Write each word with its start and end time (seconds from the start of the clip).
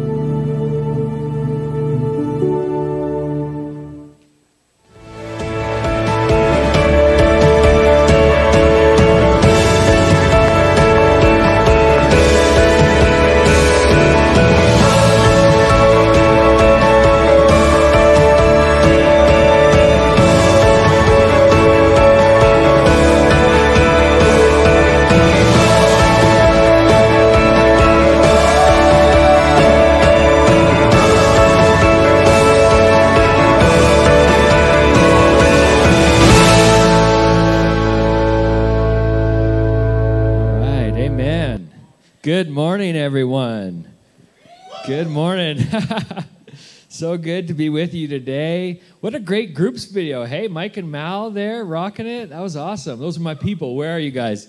So 46.89 47.19
good 47.19 47.49
to 47.49 47.55
be 47.55 47.69
with 47.69 47.93
you 47.93 48.09
today. 48.09 48.81
What 49.01 49.15
a 49.15 49.21
great 49.21 49.55
groups 49.55 49.85
video. 49.85 50.25
Hey, 50.25 50.49
Mike 50.49 50.79
and 50.79 50.91
Mal 50.91 51.31
there 51.31 51.63
rocking 51.63 52.07
it. 52.07 52.31
That 52.31 52.41
was 52.41 52.57
awesome. 52.57 52.99
Those 52.99 53.19
are 53.19 53.21
my 53.21 53.35
people. 53.35 53.77
Where 53.77 53.95
are 53.95 53.99
you 53.99 54.11
guys? 54.11 54.49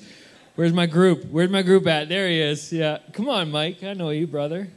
Where's 0.56 0.72
my 0.72 0.86
group? 0.86 1.26
Where's 1.26 1.50
my 1.50 1.62
group 1.62 1.86
at? 1.86 2.08
There 2.08 2.30
he 2.30 2.40
is. 2.40 2.72
Yeah. 2.72 3.00
Come 3.12 3.28
on, 3.28 3.52
Mike. 3.52 3.84
I 3.84 3.94
know 3.94 4.10
you, 4.12 4.26
brother. 4.26 4.70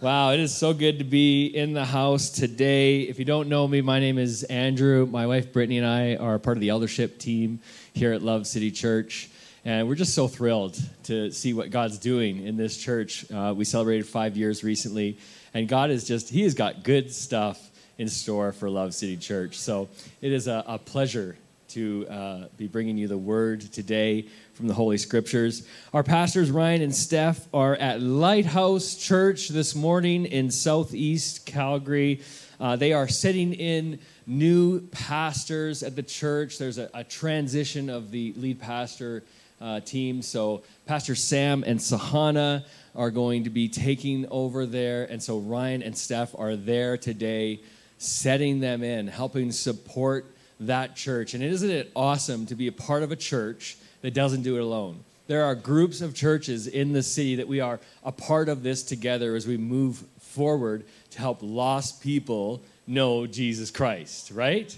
Wow, 0.00 0.30
it 0.30 0.38
is 0.38 0.54
so 0.54 0.72
good 0.72 0.98
to 0.98 1.04
be 1.04 1.46
in 1.46 1.72
the 1.72 1.84
house 1.84 2.30
today. 2.30 3.00
If 3.00 3.18
you 3.18 3.24
don't 3.24 3.48
know 3.48 3.66
me, 3.66 3.80
my 3.80 3.98
name 3.98 4.16
is 4.16 4.44
Andrew. 4.44 5.04
My 5.06 5.26
wife 5.26 5.52
Brittany 5.52 5.78
and 5.78 5.86
I 5.86 6.14
are 6.14 6.38
part 6.38 6.56
of 6.56 6.60
the 6.60 6.68
eldership 6.68 7.18
team 7.18 7.58
here 7.92 8.12
at 8.12 8.22
Love 8.22 8.46
City 8.46 8.70
Church. 8.70 9.28
And 9.64 9.88
we're 9.88 9.96
just 9.96 10.14
so 10.14 10.28
thrilled 10.28 10.80
to 11.04 11.32
see 11.32 11.52
what 11.52 11.70
God's 11.70 11.98
doing 11.98 12.46
in 12.46 12.56
this 12.56 12.76
church. 12.78 13.28
Uh, 13.32 13.52
we 13.56 13.64
celebrated 13.64 14.06
five 14.06 14.36
years 14.36 14.62
recently, 14.62 15.18
and 15.58 15.66
God 15.66 15.90
is 15.90 16.04
just, 16.04 16.28
He 16.28 16.44
has 16.44 16.54
got 16.54 16.84
good 16.84 17.12
stuff 17.12 17.70
in 17.98 18.08
store 18.08 18.52
for 18.52 18.70
Love 18.70 18.94
City 18.94 19.16
Church. 19.16 19.58
So 19.58 19.88
it 20.22 20.32
is 20.32 20.46
a, 20.46 20.62
a 20.68 20.78
pleasure 20.78 21.36
to 21.70 22.06
uh, 22.08 22.44
be 22.56 22.68
bringing 22.68 22.96
you 22.96 23.08
the 23.08 23.18
word 23.18 23.60
today 23.60 24.26
from 24.54 24.68
the 24.68 24.74
Holy 24.74 24.96
Scriptures. 24.98 25.66
Our 25.92 26.04
pastors, 26.04 26.52
Ryan 26.52 26.82
and 26.82 26.94
Steph, 26.94 27.48
are 27.52 27.74
at 27.74 28.00
Lighthouse 28.00 28.94
Church 28.94 29.48
this 29.48 29.74
morning 29.74 30.26
in 30.26 30.52
Southeast 30.52 31.44
Calgary. 31.44 32.22
Uh, 32.60 32.76
they 32.76 32.92
are 32.92 33.08
sitting 33.08 33.52
in 33.52 33.98
new 34.28 34.80
pastors 34.92 35.82
at 35.82 35.96
the 35.96 36.04
church. 36.04 36.58
There's 36.58 36.78
a, 36.78 36.88
a 36.94 37.02
transition 37.02 37.90
of 37.90 38.12
the 38.12 38.32
lead 38.36 38.60
pastor 38.60 39.24
uh, 39.60 39.80
team. 39.80 40.22
So, 40.22 40.62
Pastor 40.86 41.16
Sam 41.16 41.64
and 41.66 41.80
Sahana 41.80 42.64
are 42.94 43.10
going 43.10 43.44
to 43.44 43.50
be 43.50 43.68
taking 43.68 44.26
over 44.30 44.66
there. 44.66 45.04
And 45.04 45.22
so, 45.22 45.38
Ryan 45.38 45.82
and 45.82 45.96
Steph 45.96 46.34
are 46.38 46.56
there 46.56 46.96
today, 46.96 47.60
setting 47.98 48.60
them 48.60 48.82
in, 48.82 49.06
helping 49.08 49.52
support 49.52 50.26
that 50.60 50.96
church. 50.96 51.34
And 51.34 51.42
isn't 51.42 51.70
it 51.70 51.92
awesome 51.94 52.46
to 52.46 52.54
be 52.54 52.66
a 52.66 52.72
part 52.72 53.02
of 53.02 53.12
a 53.12 53.16
church 53.16 53.76
that 54.02 54.14
doesn't 54.14 54.42
do 54.42 54.56
it 54.56 54.60
alone? 54.60 55.04
There 55.26 55.44
are 55.44 55.54
groups 55.54 56.00
of 56.00 56.14
churches 56.14 56.66
in 56.66 56.92
the 56.92 57.02
city 57.02 57.36
that 57.36 57.48
we 57.48 57.60
are 57.60 57.80
a 58.02 58.12
part 58.12 58.48
of 58.48 58.62
this 58.62 58.82
together 58.82 59.36
as 59.36 59.46
we 59.46 59.58
move 59.58 60.02
forward 60.18 60.84
to 61.10 61.18
help 61.18 61.38
lost 61.42 62.02
people 62.02 62.62
know 62.86 63.26
Jesus 63.26 63.70
Christ, 63.70 64.30
right? 64.30 64.76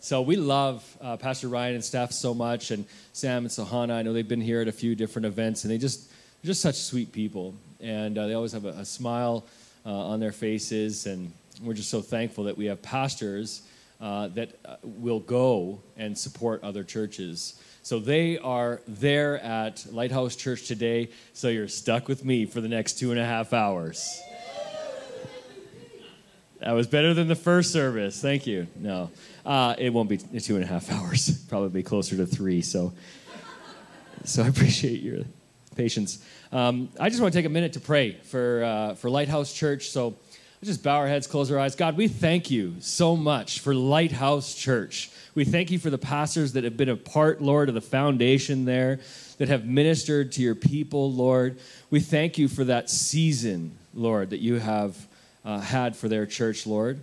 So 0.00 0.22
we 0.22 0.36
love 0.36 0.82
uh, 1.02 1.18
Pastor 1.18 1.48
Ryan 1.48 1.74
and 1.74 1.84
Steph 1.84 2.12
so 2.12 2.32
much, 2.32 2.70
and 2.70 2.86
Sam 3.12 3.44
and 3.44 3.50
Sahana. 3.50 3.92
I 3.92 4.02
know 4.02 4.14
they've 4.14 4.26
been 4.26 4.40
here 4.40 4.62
at 4.62 4.68
a 4.68 4.72
few 4.72 4.94
different 4.94 5.26
events, 5.26 5.64
and 5.64 5.70
they 5.70 5.76
just 5.76 6.09
just 6.44 6.60
such 6.60 6.76
sweet 6.76 7.12
people, 7.12 7.54
and 7.80 8.16
uh, 8.16 8.26
they 8.26 8.34
always 8.34 8.52
have 8.52 8.64
a, 8.64 8.70
a 8.70 8.84
smile 8.84 9.46
uh, 9.84 9.90
on 9.90 10.20
their 10.20 10.32
faces, 10.32 11.06
and 11.06 11.32
we're 11.62 11.74
just 11.74 11.90
so 11.90 12.00
thankful 12.00 12.44
that 12.44 12.56
we 12.56 12.66
have 12.66 12.80
pastors 12.82 13.62
uh, 14.00 14.28
that 14.28 14.58
uh, 14.64 14.76
will 14.82 15.20
go 15.20 15.80
and 15.96 16.16
support 16.16 16.62
other 16.62 16.82
churches. 16.82 17.60
So 17.82 17.98
they 17.98 18.38
are 18.38 18.80
there 18.86 19.38
at 19.40 19.84
Lighthouse 19.90 20.36
Church 20.36 20.66
today. 20.66 21.10
So 21.32 21.48
you're 21.48 21.68
stuck 21.68 22.08
with 22.08 22.24
me 22.24 22.46
for 22.46 22.60
the 22.60 22.68
next 22.68 22.98
two 22.98 23.10
and 23.10 23.20
a 23.20 23.24
half 23.24 23.52
hours. 23.52 24.20
That 26.60 26.72
was 26.72 26.86
better 26.86 27.14
than 27.14 27.26
the 27.26 27.34
first 27.34 27.72
service. 27.72 28.20
Thank 28.20 28.46
you. 28.46 28.66
No, 28.76 29.10
uh, 29.46 29.74
it 29.78 29.90
won't 29.94 30.10
be 30.10 30.18
two 30.18 30.56
and 30.56 30.64
a 30.64 30.66
half 30.66 30.90
hours. 30.92 31.42
Probably 31.48 31.82
closer 31.82 32.16
to 32.16 32.26
three. 32.26 32.60
So, 32.60 32.92
so 34.24 34.42
I 34.42 34.48
appreciate 34.48 35.00
your 35.00 35.24
patience. 35.80 36.22
Um, 36.52 36.90
I 37.00 37.08
just 37.08 37.22
want 37.22 37.32
to 37.32 37.38
take 37.38 37.46
a 37.46 37.50
minute 37.50 37.72
to 37.72 37.80
pray 37.80 38.12
for 38.12 38.62
uh, 38.62 38.94
for 38.96 39.08
Lighthouse 39.08 39.54
Church. 39.54 39.88
So, 39.88 40.08
let's 40.08 40.66
just 40.66 40.82
bow 40.82 40.96
our 40.96 41.08
heads, 41.08 41.26
close 41.26 41.50
our 41.50 41.58
eyes. 41.58 41.74
God, 41.74 41.96
we 41.96 42.06
thank 42.06 42.50
you 42.50 42.76
so 42.80 43.16
much 43.16 43.60
for 43.60 43.74
Lighthouse 43.74 44.54
Church. 44.54 45.10
We 45.34 45.46
thank 45.46 45.70
you 45.70 45.78
for 45.78 45.88
the 45.88 45.96
pastors 45.96 46.52
that 46.52 46.64
have 46.64 46.76
been 46.76 46.90
a 46.90 46.96
part, 46.96 47.40
Lord, 47.40 47.70
of 47.70 47.74
the 47.74 47.80
foundation 47.80 48.66
there, 48.66 49.00
that 49.38 49.48
have 49.48 49.64
ministered 49.64 50.32
to 50.32 50.42
your 50.42 50.54
people, 50.54 51.10
Lord. 51.10 51.58
We 51.88 52.00
thank 52.00 52.36
you 52.36 52.46
for 52.46 52.64
that 52.64 52.90
season, 52.90 53.78
Lord, 53.94 54.30
that 54.30 54.40
you 54.40 54.56
have 54.56 55.08
uh, 55.46 55.60
had 55.60 55.96
for 55.96 56.08
their 56.08 56.26
church, 56.26 56.66
Lord. 56.66 57.00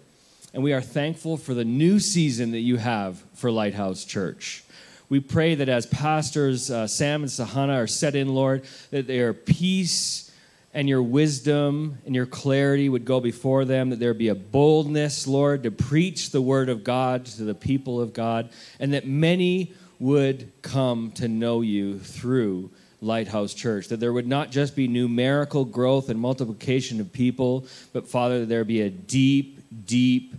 And 0.53 0.61
we 0.61 0.73
are 0.73 0.81
thankful 0.81 1.37
for 1.37 1.55
the 1.55 1.65
new 1.65 1.99
season 1.99 2.51
that 2.51 2.59
you 2.59 2.77
have 2.77 3.23
for 3.33 3.49
Lighthouse 3.49 4.05
Church. 4.05 4.63
We 5.09 5.19
pray 5.21 5.55
that 5.55 5.69
as 5.69 5.85
pastors 5.85 6.69
uh, 6.69 6.85
Sam 6.87 7.23
and 7.23 7.31
Sahana 7.31 7.77
are 7.77 7.87
set 7.87 8.15
in, 8.15 8.29
Lord, 8.29 8.63
that 8.91 9.07
their 9.07 9.33
peace 9.33 10.31
and 10.73 10.89
your 10.89 11.01
wisdom 11.01 11.97
and 12.05 12.13
your 12.13 12.25
clarity 12.25 12.89
would 12.89 13.05
go 13.05 13.19
before 13.19 13.63
them, 13.63 13.89
that 13.89 13.99
there 13.99 14.13
be 14.13 14.27
a 14.27 14.35
boldness, 14.35 15.25
Lord, 15.25 15.63
to 15.63 15.71
preach 15.71 16.31
the 16.31 16.41
word 16.41 16.67
of 16.67 16.83
God 16.83 17.25
to 17.25 17.43
the 17.43 17.55
people 17.55 18.01
of 18.01 18.13
God, 18.13 18.49
and 18.79 18.93
that 18.93 19.07
many 19.07 19.73
would 19.99 20.51
come 20.61 21.11
to 21.13 21.27
know 21.27 21.61
you 21.61 21.99
through 21.99 22.69
Lighthouse 23.01 23.53
Church. 23.53 23.87
That 23.87 23.99
there 23.99 24.13
would 24.13 24.27
not 24.27 24.51
just 24.51 24.75
be 24.75 24.87
numerical 24.87 25.65
growth 25.65 26.09
and 26.09 26.19
multiplication 26.19 26.99
of 26.99 27.13
people, 27.13 27.65
but 27.93 28.07
Father, 28.07 28.45
there 28.45 28.63
be 28.63 28.81
a 28.81 28.89
deep, 28.89 29.61
deep 29.85 30.35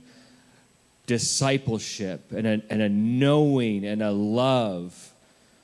discipleship 1.08 2.30
and 2.32 2.46
a, 2.46 2.62
and 2.70 2.82
a 2.82 2.88
knowing 2.88 3.84
and 3.84 4.02
a 4.02 4.12
love 4.12 5.12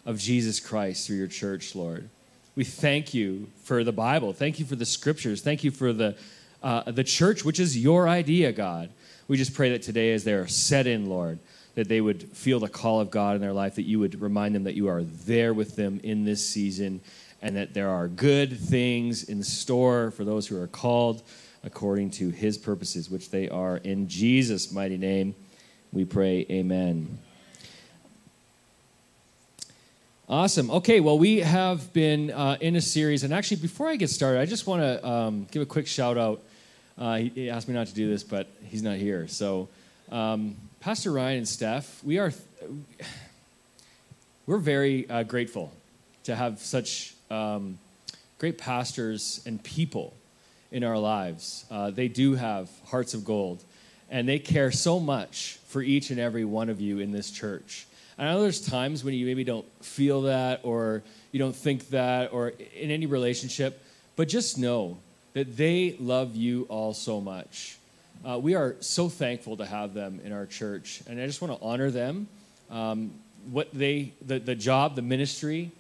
of 0.07 0.19
Jesus 0.19 0.59
Christ 0.59 1.07
through 1.07 1.19
your 1.19 1.29
church, 1.29 1.77
Lord. 1.77 2.09
We 2.57 2.65
thank 2.65 3.13
you 3.13 3.49
for 3.63 3.85
the 3.85 3.93
Bible. 3.93 4.33
Thank 4.33 4.59
you 4.59 4.65
for 4.65 4.75
the 4.75 4.87
scriptures. 4.87 5.43
Thank 5.43 5.63
you 5.63 5.71
for 5.71 5.93
the, 5.93 6.17
uh, 6.63 6.91
the 6.91 7.05
church, 7.05 7.45
which 7.45 7.61
is 7.61 7.77
your 7.77 8.09
idea, 8.09 8.53
God. 8.53 8.89
We 9.29 9.37
just 9.37 9.55
pray 9.55 9.71
that 9.71 9.83
today, 9.83 10.13
as 10.13 10.25
they're 10.25 10.49
set 10.49 10.87
in, 10.87 11.11
Lord, 11.11 11.39
that 11.75 11.89
they 11.89 12.01
would 12.01 12.23
feel 12.31 12.59
the 12.59 12.69
call 12.69 13.01
of 13.01 13.11
God 13.11 13.37
in 13.37 13.43
their 13.43 13.53
life, 13.53 13.75
that 13.75 13.83
you 13.83 13.99
would 13.99 14.21
remind 14.21 14.55
them 14.55 14.65
that 14.65 14.75
you 14.75 14.89
are 14.89 15.03
there 15.03 15.53
with 15.53 15.77
them 15.77 16.01
in 16.03 16.25
this 16.25 16.47
season, 16.47 17.03
and 17.43 17.57
that 17.57 17.75
there 17.75 17.91
are 17.91 18.09
good 18.09 18.59
things 18.59 19.25
in 19.25 19.43
store 19.43 20.11
for 20.11 20.25
those 20.25 20.47
who 20.47 20.59
are 20.59 20.69
called 20.69 21.23
according 21.65 22.11
to 22.11 22.31
his 22.31 22.59
purposes, 22.59 23.11
which 23.11 23.31
they 23.31 23.49
are. 23.49 23.79
In 23.79 24.07
Jesus' 24.07 24.71
mighty 24.71 24.99
name, 24.99 25.35
we 25.93 26.05
pray, 26.05 26.47
Amen. 26.51 27.19
Awesome. 30.29 30.71
Okay, 30.71 31.01
well, 31.01 31.19
we 31.19 31.41
have 31.41 31.93
been 31.93 32.31
uh, 32.31 32.57
in 32.61 32.77
a 32.77 32.81
series, 32.81 33.25
and 33.25 33.35
actually, 33.35 33.59
before 33.59 33.89
I 33.89 33.97
get 33.97 34.09
started, 34.09 34.41
I 34.41 34.47
just 34.47 34.67
want 34.67 34.83
to 34.83 35.07
um, 35.07 35.47
give 35.51 35.61
a 35.61 35.67
quick 35.67 35.87
shout 35.87 36.17
out. 36.17 36.43
Uh, 36.97 37.17
he, 37.17 37.29
he, 37.29 37.51
asked 37.51 37.69
me 37.69 37.75
not 37.75 37.89
to 37.89 37.95
do 37.95 38.09
this, 38.09 38.23
but 38.23 38.47
he's 38.63 38.83
not 38.83 38.97
here. 38.97 39.29
So, 39.29 39.69
um, 40.11 40.57
Pastor 40.81 41.13
Ryan 41.13 41.39
and 41.39 41.49
Steph, 41.49 42.03
we 42.05 42.19
are 42.19 42.33
we're 44.47 44.59
very 44.59 45.09
uh, 45.11 45.25
grateful 45.25 45.73
to 46.25 46.35
have 46.35 46.59
such 46.61 47.15
um, 47.31 47.79
great 48.39 48.59
pastors 48.59 49.43
and 49.47 49.63
people 49.63 50.15
in 50.75 50.83
our 50.83 50.99
lives. 50.99 51.65
Uh, 51.71 51.91
they 51.91 52.09
do 52.09 52.35
have 52.35 52.69
hearts 52.87 53.15
of 53.15 53.25
gold, 53.25 53.63
and 54.11 54.29
they 54.29 54.41
care 54.41 54.73
so 54.73 54.99
much 54.99 55.61
for 55.69 55.81
each 55.81 56.11
and 56.11 56.19
every 56.19 56.45
one 56.45 56.69
of 56.69 56.81
you 56.81 56.99
in 56.99 57.13
this 57.13 57.31
church. 57.31 57.87
I 58.19 58.25
know 58.25 58.43
there's 58.43 58.61
times 58.61 59.05
when 59.05 59.15
you 59.15 59.25
maybe 59.25 59.45
don't 59.45 59.67
feel 59.83 60.23
that 60.23 60.61
or 60.65 61.05
you 61.31 61.39
don't 61.39 61.55
think 61.55 61.91
that 61.91 62.33
or 62.33 62.49
in 62.49 62.91
any 62.91 63.07
relationship, 63.07 63.83
but 64.17 64.27
just 64.27 64.59
know 64.59 64.99
that 65.33 65.57
they 65.57 65.97
love 66.01 66.35
you 66.35 66.67
all 66.69 66.93
so 66.93 67.21
much. 67.21 67.79
Uh, 68.25 68.39
we 68.39 68.57
are 68.57 68.75
so 68.81 69.09
thankful 69.09 69.57
to 69.59 69.67
have 69.67 69.95
them 69.95 70.21
in 70.25 70.33
our 70.33 70.47
church, 70.47 71.03
and 71.07 71.21
I 71.21 71.27
just 71.27 71.41
want 71.41 71.57
to 71.57 71.65
honor 71.65 71.93
them. 71.93 72.27
Um, 72.69 73.13
what 73.51 73.69
they, 73.73 74.13
the, 74.27 74.41
the 74.41 74.57
job, 74.57 74.97
the 74.97 75.03
ministry, 75.03 75.71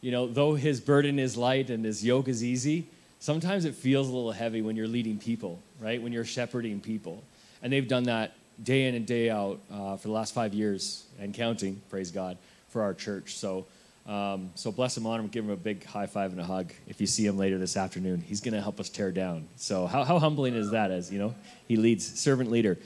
you 0.00 0.12
know, 0.12 0.28
though 0.28 0.54
his 0.54 0.80
burden 0.80 1.18
is 1.18 1.36
light 1.36 1.70
and 1.70 1.84
his 1.84 2.04
yoke 2.04 2.28
is 2.28 2.44
easy, 2.44 2.86
sometimes 3.24 3.64
it 3.64 3.74
feels 3.74 4.10
a 4.10 4.12
little 4.12 4.32
heavy 4.32 4.60
when 4.60 4.76
you're 4.76 4.86
leading 4.86 5.16
people, 5.16 5.58
right? 5.80 6.02
When 6.02 6.12
you're 6.12 6.26
shepherding 6.26 6.78
people. 6.78 7.24
And 7.62 7.72
they've 7.72 7.88
done 7.88 8.02
that 8.02 8.36
day 8.62 8.86
in 8.86 8.94
and 8.94 9.06
day 9.06 9.30
out 9.30 9.60
uh, 9.72 9.96
for 9.96 10.08
the 10.08 10.12
last 10.12 10.34
five 10.34 10.52
years 10.52 11.06
and 11.18 11.32
counting, 11.32 11.80
praise 11.88 12.10
God, 12.10 12.36
for 12.68 12.82
our 12.82 12.92
church. 12.92 13.36
So, 13.36 13.64
um, 14.06 14.50
so 14.56 14.70
bless 14.70 14.94
him, 14.94 15.06
honor 15.06 15.22
him, 15.22 15.28
give 15.28 15.42
him 15.42 15.52
a 15.52 15.56
big 15.56 15.86
high 15.86 16.04
five 16.04 16.32
and 16.32 16.40
a 16.40 16.44
hug. 16.44 16.74
If 16.86 17.00
you 17.00 17.06
see 17.06 17.24
him 17.24 17.38
later 17.38 17.56
this 17.56 17.78
afternoon, 17.78 18.20
he's 18.20 18.42
going 18.42 18.52
to 18.52 18.60
help 18.60 18.78
us 18.78 18.90
tear 18.90 19.10
down. 19.10 19.48
So, 19.56 19.86
how, 19.86 20.04
how 20.04 20.18
humbling 20.18 20.54
is 20.54 20.72
that? 20.72 20.90
As 20.90 21.10
you 21.10 21.18
know, 21.18 21.34
he 21.66 21.76
leads 21.76 22.20
servant 22.20 22.50
leader. 22.50 22.76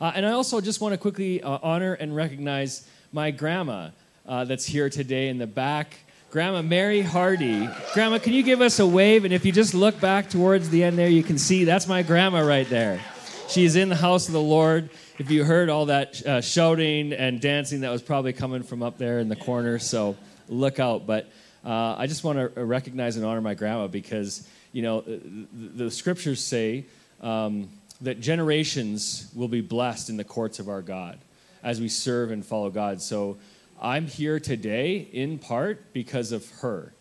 Uh, 0.00 0.12
and 0.14 0.24
I 0.24 0.30
also 0.30 0.60
just 0.60 0.80
want 0.80 0.92
to 0.92 0.98
quickly 0.98 1.42
uh, 1.42 1.58
honor 1.60 1.94
and 1.94 2.14
recognize 2.14 2.88
my 3.12 3.32
grandma 3.32 3.90
uh, 4.28 4.44
that's 4.44 4.64
here 4.64 4.88
today 4.88 5.26
in 5.26 5.38
the 5.38 5.48
back. 5.48 5.98
Grandma 6.30 6.62
Mary 6.62 7.00
Hardy. 7.00 7.68
Grandma, 7.94 8.18
can 8.18 8.32
you 8.32 8.42
give 8.42 8.60
us 8.60 8.78
a 8.78 8.86
wave? 8.86 9.24
And 9.24 9.32
if 9.32 9.46
you 9.46 9.52
just 9.52 9.74
look 9.74 9.98
back 10.00 10.28
towards 10.28 10.68
the 10.68 10.84
end 10.84 10.98
there, 10.98 11.08
you 11.08 11.22
can 11.22 11.38
see 11.38 11.64
that's 11.64 11.86
my 11.86 12.02
grandma 12.02 12.40
right 12.40 12.68
there. 12.68 13.00
She's 13.48 13.76
in 13.76 13.88
the 13.88 13.96
house 13.96 14.26
of 14.26 14.34
the 14.34 14.40
Lord 14.40 14.90
if 15.18 15.32
you 15.32 15.44
heard 15.44 15.68
all 15.68 15.86
that 15.86 16.24
uh, 16.24 16.40
shouting 16.40 17.12
and 17.12 17.40
dancing, 17.40 17.80
that 17.80 17.90
was 17.90 18.02
probably 18.02 18.32
coming 18.32 18.62
from 18.62 18.82
up 18.84 18.98
there 18.98 19.18
in 19.18 19.28
the 19.28 19.36
corner. 19.36 19.80
So 19.80 20.16
look 20.48 20.78
out. 20.78 21.06
But 21.06 21.28
uh, 21.64 21.96
I 21.98 22.06
just 22.06 22.22
want 22.22 22.38
to 22.38 22.64
recognize 22.64 23.16
and 23.16 23.26
honor 23.26 23.40
my 23.40 23.54
grandma 23.54 23.88
because, 23.88 24.48
you 24.72 24.82
know, 24.82 25.00
the, 25.00 25.48
the 25.84 25.90
scriptures 25.90 26.42
say 26.42 26.86
um, 27.20 27.68
that 28.00 28.20
generations 28.20 29.28
will 29.34 29.48
be 29.48 29.60
blessed 29.60 30.08
in 30.08 30.16
the 30.16 30.24
courts 30.24 30.60
of 30.60 30.68
our 30.68 30.82
God 30.82 31.18
as 31.64 31.80
we 31.80 31.88
serve 31.88 32.30
and 32.30 32.46
follow 32.46 32.70
God. 32.70 33.02
So 33.02 33.38
I'm 33.80 34.06
here 34.06 34.40
today 34.40 35.08
in 35.12 35.38
part 35.38 35.92
because 35.92 36.32
of 36.32 36.48
her, 36.60 36.92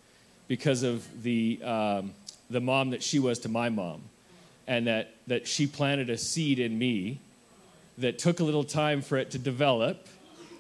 because 0.47 0.83
of 0.83 1.24
the, 1.24 1.59
um, 1.63 2.13
the 2.50 2.62
mom 2.62 2.91
that 2.91 3.01
she 3.01 3.19
was 3.19 3.39
to 3.39 3.50
my 3.50 3.69
mom, 3.69 4.03
and 4.68 4.88
that, 4.88 5.15
that 5.27 5.47
she 5.47 5.65
planted 5.65 6.09
a 6.09 6.18
seed 6.18 6.59
in 6.59 6.77
me 6.77 7.19
that 7.97 8.19
took 8.19 8.39
a 8.39 8.44
little 8.44 8.63
time 8.63 9.01
for 9.01 9.18
it 9.18 9.31
to 9.31 9.39
develop, 9.39 10.07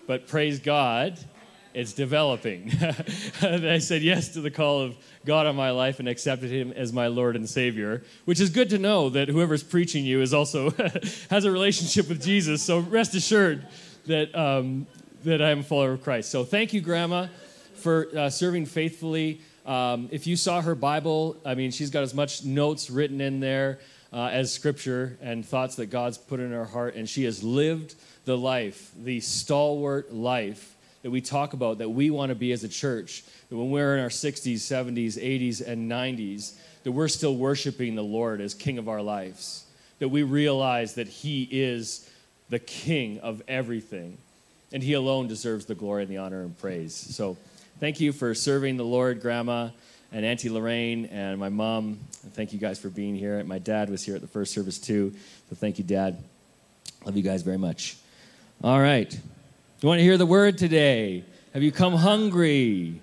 but 0.07 0.27
praise 0.27 0.59
God, 0.59 1.19
it's 1.73 1.93
developing. 1.93 2.71
I 3.41 3.77
said 3.77 4.01
yes 4.01 4.29
to 4.29 4.41
the 4.41 4.49
call 4.49 4.81
of 4.81 4.95
God 5.25 5.45
on 5.45 5.55
my 5.55 5.69
life 5.69 5.99
and 5.99 6.09
accepted 6.09 6.49
Him 6.49 6.71
as 6.71 6.91
my 6.91 7.05
Lord 7.05 7.35
and 7.35 7.47
Savior, 7.47 8.03
which 8.25 8.39
is 8.39 8.49
good 8.49 8.71
to 8.71 8.79
know 8.79 9.09
that 9.09 9.27
whoever's 9.27 9.61
preaching 9.61 10.03
you 10.03 10.21
is 10.21 10.33
also 10.33 10.71
has 11.29 11.45
a 11.45 11.51
relationship 11.51 12.09
with 12.09 12.23
Jesus. 12.23 12.63
So 12.63 12.79
rest 12.79 13.13
assured 13.13 13.67
that 14.07 14.33
um, 14.33 14.87
that 15.23 15.41
I 15.41 15.49
am 15.49 15.59
a 15.59 15.63
follower 15.63 15.93
of 15.93 16.03
Christ. 16.03 16.29
So 16.29 16.43
thank 16.43 16.73
you, 16.73 16.81
Grandma, 16.81 17.27
for 17.75 18.07
uh, 18.15 18.29
serving 18.29 18.65
faithfully. 18.65 19.41
Um, 19.65 20.09
if 20.11 20.27
you 20.27 20.35
saw 20.35 20.61
her 20.61 20.75
Bible, 20.75 21.37
I 21.45 21.55
mean, 21.55 21.71
she's 21.71 21.89
got 21.89 22.03
as 22.03 22.13
much 22.13 22.45
notes 22.45 22.89
written 22.89 23.19
in 23.19 23.39
there 23.39 23.79
uh, 24.13 24.27
as 24.27 24.53
scripture 24.53 25.17
and 25.21 25.45
thoughts 25.45 25.75
that 25.75 25.87
God's 25.87 26.17
put 26.17 26.39
in 26.39 26.51
her 26.51 26.65
heart. 26.65 26.95
And 26.95 27.09
she 27.09 27.23
has 27.25 27.43
lived 27.43 27.95
the 28.25 28.37
life, 28.37 28.91
the 28.97 29.19
stalwart 29.19 30.13
life 30.13 30.75
that 31.03 31.11
we 31.11 31.21
talk 31.21 31.53
about 31.53 31.77
that 31.79 31.89
we 31.89 32.09
want 32.09 32.29
to 32.29 32.35
be 32.35 32.51
as 32.51 32.63
a 32.63 32.69
church. 32.69 33.23
That 33.49 33.57
when 33.57 33.71
we're 33.71 33.97
in 33.97 34.03
our 34.03 34.09
60s, 34.09 34.55
70s, 34.55 35.17
80s, 35.17 35.65
and 35.65 35.89
90s, 35.91 36.57
that 36.83 36.91
we're 36.91 37.07
still 37.07 37.35
worshiping 37.35 37.95
the 37.95 38.03
Lord 38.03 38.41
as 38.41 38.53
King 38.53 38.77
of 38.77 38.87
our 38.87 39.01
lives. 39.01 39.65
That 39.99 40.09
we 40.09 40.23
realize 40.23 40.95
that 40.95 41.07
He 41.07 41.47
is 41.51 42.09
the 42.49 42.59
King 42.59 43.19
of 43.19 43.41
everything. 43.47 44.17
And 44.71 44.83
He 44.83 44.93
alone 44.93 45.27
deserves 45.27 45.65
the 45.65 45.75
glory 45.75 46.03
and 46.03 46.11
the 46.11 46.17
honor 46.17 46.41
and 46.41 46.57
praise. 46.57 46.93
So 46.93 47.37
thank 47.79 47.99
you 47.99 48.11
for 48.11 48.33
serving 48.33 48.77
the 48.77 48.85
Lord, 48.85 49.21
Grandma 49.21 49.69
and 50.11 50.25
Auntie 50.25 50.49
Lorraine 50.49 51.05
and 51.07 51.39
my 51.39 51.49
mom. 51.49 51.99
Thank 52.33 52.53
you 52.53 52.59
guys 52.59 52.79
for 52.79 52.89
being 52.89 53.15
here. 53.15 53.43
My 53.43 53.59
dad 53.59 53.89
was 53.89 54.03
here 54.03 54.15
at 54.15 54.21
the 54.21 54.27
first 54.27 54.53
service 54.53 54.77
too. 54.77 55.13
So 55.49 55.55
thank 55.55 55.77
you, 55.77 55.83
Dad. 55.83 56.21
Love 57.05 57.15
you 57.15 57.23
guys 57.23 57.41
very 57.41 57.57
much. 57.57 57.97
All 58.63 58.79
right. 58.79 59.13
You 59.81 59.87
want 59.87 59.99
to 59.99 60.03
hear 60.03 60.17
the 60.17 60.25
word 60.25 60.57
today? 60.57 61.23
Have 61.53 61.63
you 61.63 61.71
come 61.71 61.93
hungry? 61.93 62.99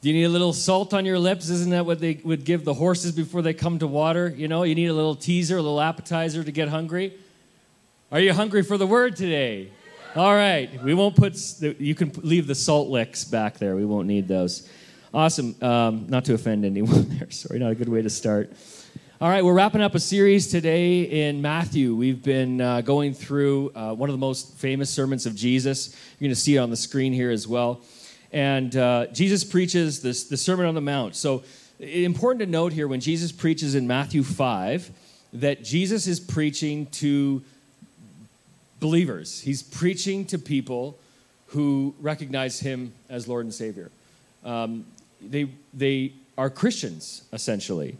Do 0.00 0.08
you 0.08 0.14
need 0.14 0.24
a 0.24 0.28
little 0.28 0.52
salt 0.52 0.92
on 0.92 1.06
your 1.06 1.18
lips? 1.18 1.48
Isn't 1.48 1.70
that 1.70 1.86
what 1.86 2.00
they 2.00 2.20
would 2.24 2.44
give 2.44 2.64
the 2.64 2.74
horses 2.74 3.12
before 3.12 3.40
they 3.40 3.54
come 3.54 3.78
to 3.78 3.86
water? 3.86 4.28
You 4.28 4.48
know, 4.48 4.64
you 4.64 4.74
need 4.74 4.88
a 4.88 4.92
little 4.92 5.14
teaser, 5.14 5.56
a 5.56 5.62
little 5.62 5.80
appetizer 5.80 6.44
to 6.44 6.52
get 6.52 6.68
hungry. 6.68 7.14
Are 8.12 8.20
you 8.20 8.34
hungry 8.34 8.62
for 8.62 8.76
the 8.76 8.86
word 8.86 9.16
today? 9.16 9.70
All 10.16 10.32
right. 10.32 10.80
We 10.80 10.94
won't 10.94 11.16
put, 11.16 11.36
you 11.60 11.96
can 11.96 12.12
leave 12.22 12.46
the 12.46 12.54
salt 12.54 12.88
licks 12.88 13.24
back 13.24 13.58
there. 13.58 13.74
We 13.74 13.84
won't 13.84 14.06
need 14.06 14.28
those. 14.28 14.68
Awesome. 15.12 15.56
Um, 15.60 16.06
not 16.08 16.24
to 16.26 16.34
offend 16.34 16.64
anyone 16.64 17.08
there. 17.18 17.28
Sorry, 17.32 17.58
not 17.58 17.72
a 17.72 17.74
good 17.74 17.88
way 17.88 18.00
to 18.00 18.08
start. 18.08 18.52
All 19.20 19.28
right, 19.28 19.44
we're 19.44 19.54
wrapping 19.54 19.80
up 19.80 19.96
a 19.96 19.98
series 19.98 20.46
today 20.46 21.02
in 21.02 21.42
Matthew. 21.42 21.96
We've 21.96 22.22
been 22.22 22.60
uh, 22.60 22.82
going 22.82 23.12
through 23.12 23.72
uh, 23.74 23.92
one 23.94 24.08
of 24.08 24.14
the 24.14 24.20
most 24.20 24.54
famous 24.54 24.88
sermons 24.88 25.26
of 25.26 25.34
Jesus. 25.34 25.96
You're 26.20 26.28
going 26.28 26.34
to 26.34 26.40
see 26.40 26.54
it 26.54 26.58
on 26.60 26.70
the 26.70 26.76
screen 26.76 27.12
here 27.12 27.32
as 27.32 27.48
well. 27.48 27.82
And 28.30 28.76
uh, 28.76 29.08
Jesus 29.08 29.42
preaches 29.42 30.00
this, 30.00 30.28
the 30.28 30.36
Sermon 30.36 30.66
on 30.66 30.76
the 30.76 30.80
Mount. 30.80 31.16
So, 31.16 31.42
important 31.80 32.38
to 32.38 32.46
note 32.46 32.72
here 32.72 32.86
when 32.86 33.00
Jesus 33.00 33.32
preaches 33.32 33.74
in 33.74 33.88
Matthew 33.88 34.22
5 34.22 34.92
that 35.32 35.64
Jesus 35.64 36.06
is 36.06 36.20
preaching 36.20 36.86
to 36.86 37.42
believers, 38.84 39.40
he's 39.40 39.62
preaching 39.62 40.26
to 40.26 40.38
people 40.38 40.98
who 41.46 41.94
recognize 42.00 42.60
him 42.60 42.92
as 43.08 43.26
Lord 43.26 43.46
and 43.46 43.54
Savior. 43.54 43.90
Um, 44.44 44.84
they, 45.22 45.48
they 45.72 46.12
are 46.36 46.50
Christians, 46.50 47.22
essentially. 47.32 47.96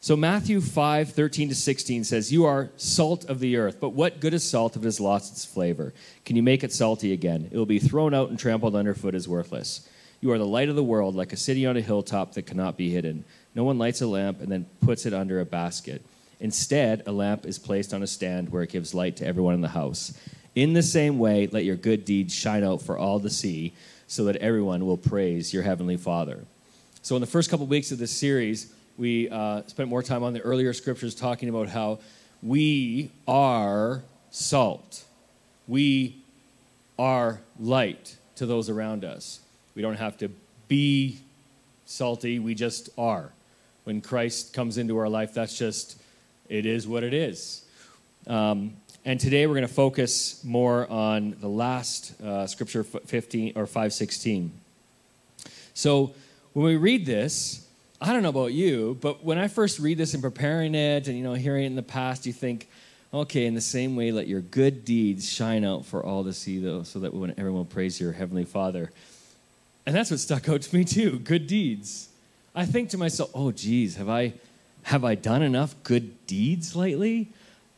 So 0.00 0.16
Matthew 0.16 0.60
5, 0.60 1.10
13 1.10 1.48
to 1.48 1.54
16 1.56 2.04
says, 2.04 2.32
You 2.32 2.44
are 2.44 2.70
salt 2.76 3.24
of 3.24 3.40
the 3.40 3.56
earth, 3.56 3.78
but 3.80 3.88
what 3.88 4.20
good 4.20 4.32
is 4.32 4.48
salt 4.48 4.76
if 4.76 4.82
it 4.82 4.84
has 4.84 5.00
lost 5.00 5.32
its 5.32 5.44
flavor? 5.44 5.92
Can 6.24 6.36
you 6.36 6.44
make 6.44 6.62
it 6.62 6.72
salty 6.72 7.12
again? 7.12 7.48
It 7.50 7.58
will 7.58 7.66
be 7.66 7.80
thrown 7.80 8.14
out 8.14 8.30
and 8.30 8.38
trampled 8.38 8.76
underfoot 8.76 9.16
as 9.16 9.26
worthless. 9.26 9.88
You 10.20 10.30
are 10.30 10.38
the 10.38 10.46
light 10.46 10.68
of 10.68 10.76
the 10.76 10.84
world, 10.84 11.16
like 11.16 11.32
a 11.32 11.36
city 11.36 11.66
on 11.66 11.76
a 11.76 11.80
hilltop 11.80 12.34
that 12.34 12.46
cannot 12.46 12.76
be 12.76 12.90
hidden. 12.90 13.24
No 13.56 13.64
one 13.64 13.78
lights 13.78 14.00
a 14.00 14.06
lamp 14.06 14.40
and 14.40 14.52
then 14.52 14.66
puts 14.80 15.06
it 15.06 15.12
under 15.12 15.40
a 15.40 15.44
basket. 15.44 16.02
Instead, 16.40 17.02
a 17.06 17.12
lamp 17.12 17.46
is 17.46 17.58
placed 17.58 17.92
on 17.92 18.02
a 18.02 18.06
stand 18.06 18.48
where 18.48 18.62
it 18.62 18.70
gives 18.70 18.94
light 18.94 19.16
to 19.16 19.26
everyone 19.26 19.54
in 19.54 19.60
the 19.60 19.68
house. 19.68 20.14
In 20.54 20.72
the 20.72 20.82
same 20.82 21.18
way, 21.18 21.46
let 21.46 21.64
your 21.64 21.76
good 21.76 22.04
deeds 22.04 22.34
shine 22.34 22.64
out 22.64 22.82
for 22.82 22.98
all 22.98 23.20
to 23.20 23.30
see, 23.30 23.74
so 24.06 24.24
that 24.24 24.36
everyone 24.36 24.84
will 24.84 24.96
praise 24.96 25.54
your 25.54 25.62
heavenly 25.62 25.96
Father. 25.96 26.44
So, 27.02 27.14
in 27.14 27.20
the 27.20 27.26
first 27.26 27.50
couple 27.50 27.64
of 27.64 27.70
weeks 27.70 27.92
of 27.92 27.98
this 27.98 28.10
series, 28.10 28.72
we 28.98 29.28
uh, 29.28 29.62
spent 29.66 29.88
more 29.88 30.02
time 30.02 30.22
on 30.22 30.32
the 30.32 30.40
earlier 30.40 30.72
scriptures 30.72 31.14
talking 31.14 31.48
about 31.48 31.68
how 31.68 32.00
we 32.42 33.10
are 33.28 34.02
salt. 34.30 35.04
We 35.68 36.16
are 36.98 37.40
light 37.58 38.16
to 38.36 38.46
those 38.46 38.68
around 38.68 39.04
us. 39.04 39.40
We 39.74 39.82
don't 39.82 39.96
have 39.96 40.18
to 40.18 40.30
be 40.68 41.20
salty, 41.84 42.38
we 42.38 42.54
just 42.54 42.88
are. 42.96 43.32
When 43.84 44.00
Christ 44.00 44.52
comes 44.52 44.78
into 44.78 44.98
our 44.98 45.08
life, 45.08 45.34
that's 45.34 45.56
just, 45.56 45.99
it 46.50 46.66
is 46.66 46.86
what 46.86 47.04
it 47.04 47.14
is. 47.14 47.64
Um, 48.26 48.74
and 49.04 49.18
today 49.18 49.46
we're 49.46 49.54
going 49.54 49.66
to 49.66 49.72
focus 49.72 50.44
more 50.44 50.90
on 50.90 51.36
the 51.40 51.48
last 51.48 52.20
uh, 52.20 52.46
scripture 52.46 52.82
15 52.82 53.52
or 53.56 53.66
516. 53.66 54.52
So 55.72 56.12
when 56.52 56.66
we 56.66 56.76
read 56.76 57.06
this, 57.06 57.66
I 58.00 58.12
don't 58.12 58.22
know 58.22 58.28
about 58.30 58.52
you, 58.52 58.98
but 59.00 59.24
when 59.24 59.38
I 59.38 59.48
first 59.48 59.78
read 59.78 59.96
this 59.96 60.12
and 60.12 60.22
preparing 60.22 60.74
it 60.74 61.06
and 61.06 61.16
you 61.16 61.22
know 61.22 61.34
hearing 61.34 61.64
it 61.64 61.68
in 61.68 61.76
the 61.76 61.82
past, 61.82 62.26
you 62.26 62.32
think, 62.32 62.68
okay, 63.14 63.46
in 63.46 63.54
the 63.54 63.60
same 63.60 63.96
way, 63.96 64.10
let 64.10 64.26
your 64.26 64.40
good 64.40 64.84
deeds 64.84 65.30
shine 65.30 65.64
out 65.64 65.86
for 65.86 66.04
all 66.04 66.24
to 66.24 66.32
see, 66.32 66.58
though, 66.58 66.82
so 66.82 66.98
that 66.98 67.14
when 67.14 67.32
everyone 67.38 67.66
praise 67.66 68.00
your 68.00 68.12
heavenly 68.12 68.44
Father. 68.44 68.90
And 69.86 69.94
that's 69.94 70.10
what 70.10 70.20
stuck 70.20 70.48
out 70.48 70.62
to 70.62 70.76
me 70.76 70.84
too. 70.84 71.18
Good 71.20 71.46
deeds. 71.46 72.08
I 72.54 72.66
think 72.66 72.90
to 72.90 72.98
myself, 72.98 73.30
oh, 73.34 73.52
geez, 73.52 73.96
have 73.96 74.08
I 74.08 74.34
have 74.82 75.04
I 75.04 75.14
done 75.14 75.42
enough 75.42 75.74
good 75.82 76.26
deeds 76.26 76.74
lately? 76.74 77.32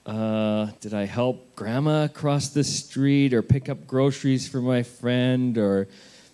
Uh, 0.04 0.68
did 0.80 0.94
I 0.94 1.04
help 1.04 1.54
grandma 1.54 2.08
cross 2.08 2.48
the 2.48 2.64
street 2.64 3.32
or 3.32 3.42
pick 3.42 3.68
up 3.68 3.86
groceries 3.86 4.48
for 4.48 4.60
my 4.60 4.82
friend 4.82 5.56
or 5.56 5.86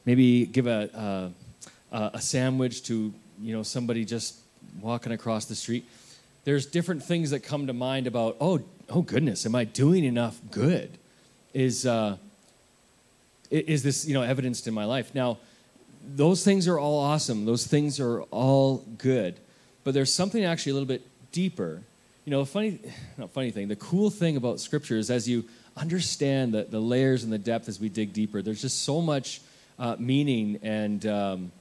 maybe 0.06 0.46
give 0.46 0.66
a, 0.66 1.32
a, 1.92 2.10
a 2.14 2.20
sandwich 2.20 2.82
to 2.84 3.12
you 3.40 3.54
know 3.54 3.62
somebody 3.62 4.04
just 4.04 4.38
walking 4.80 5.12
across 5.12 5.44
the 5.44 5.54
street? 5.54 5.86
There's 6.44 6.64
different 6.64 7.02
things 7.02 7.30
that 7.30 7.40
come 7.40 7.66
to 7.66 7.74
mind 7.74 8.06
about 8.06 8.36
oh 8.40 8.60
oh 8.88 9.02
goodness, 9.02 9.44
am 9.44 9.54
I 9.54 9.64
doing 9.64 10.04
enough 10.04 10.40
good? 10.50 10.96
Is 11.52 11.84
uh, 11.84 12.16
is 13.50 13.82
this 13.82 14.06
you 14.06 14.14
know 14.14 14.22
evidenced 14.22 14.66
in 14.66 14.74
my 14.74 14.84
life 14.84 15.14
now? 15.14 15.38
Those 16.02 16.42
things 16.42 16.66
are 16.68 16.78
all 16.78 17.00
awesome. 17.00 17.44
Those 17.44 17.66
things 17.66 18.00
are 18.00 18.22
all 18.30 18.78
good, 18.96 19.38
but 19.88 19.94
there's 19.94 20.12
something 20.12 20.44
actually 20.44 20.72
a 20.72 20.74
little 20.74 20.86
bit 20.86 21.00
deeper 21.32 21.80
you 22.28 22.32
know, 22.32 22.44
funny, 22.44 22.78
not 23.16 23.30
funny 23.30 23.50
thing, 23.50 23.68
the 23.68 23.76
cool 23.76 24.10
thing 24.10 24.36
about 24.36 24.60
Scripture 24.60 24.98
is 24.98 25.10
as 25.10 25.26
you 25.26 25.46
understand 25.78 26.52
the, 26.52 26.64
the 26.64 26.78
layers 26.78 27.24
and 27.24 27.32
the 27.32 27.38
depth 27.38 27.70
as 27.70 27.80
we 27.80 27.88
dig 27.88 28.12
deeper, 28.12 28.42
there's 28.42 28.60
just 28.60 28.82
so 28.82 29.00
much 29.00 29.40
uh, 29.78 29.96
meaning 29.98 30.60
and 30.62 31.06
um, 31.06 31.52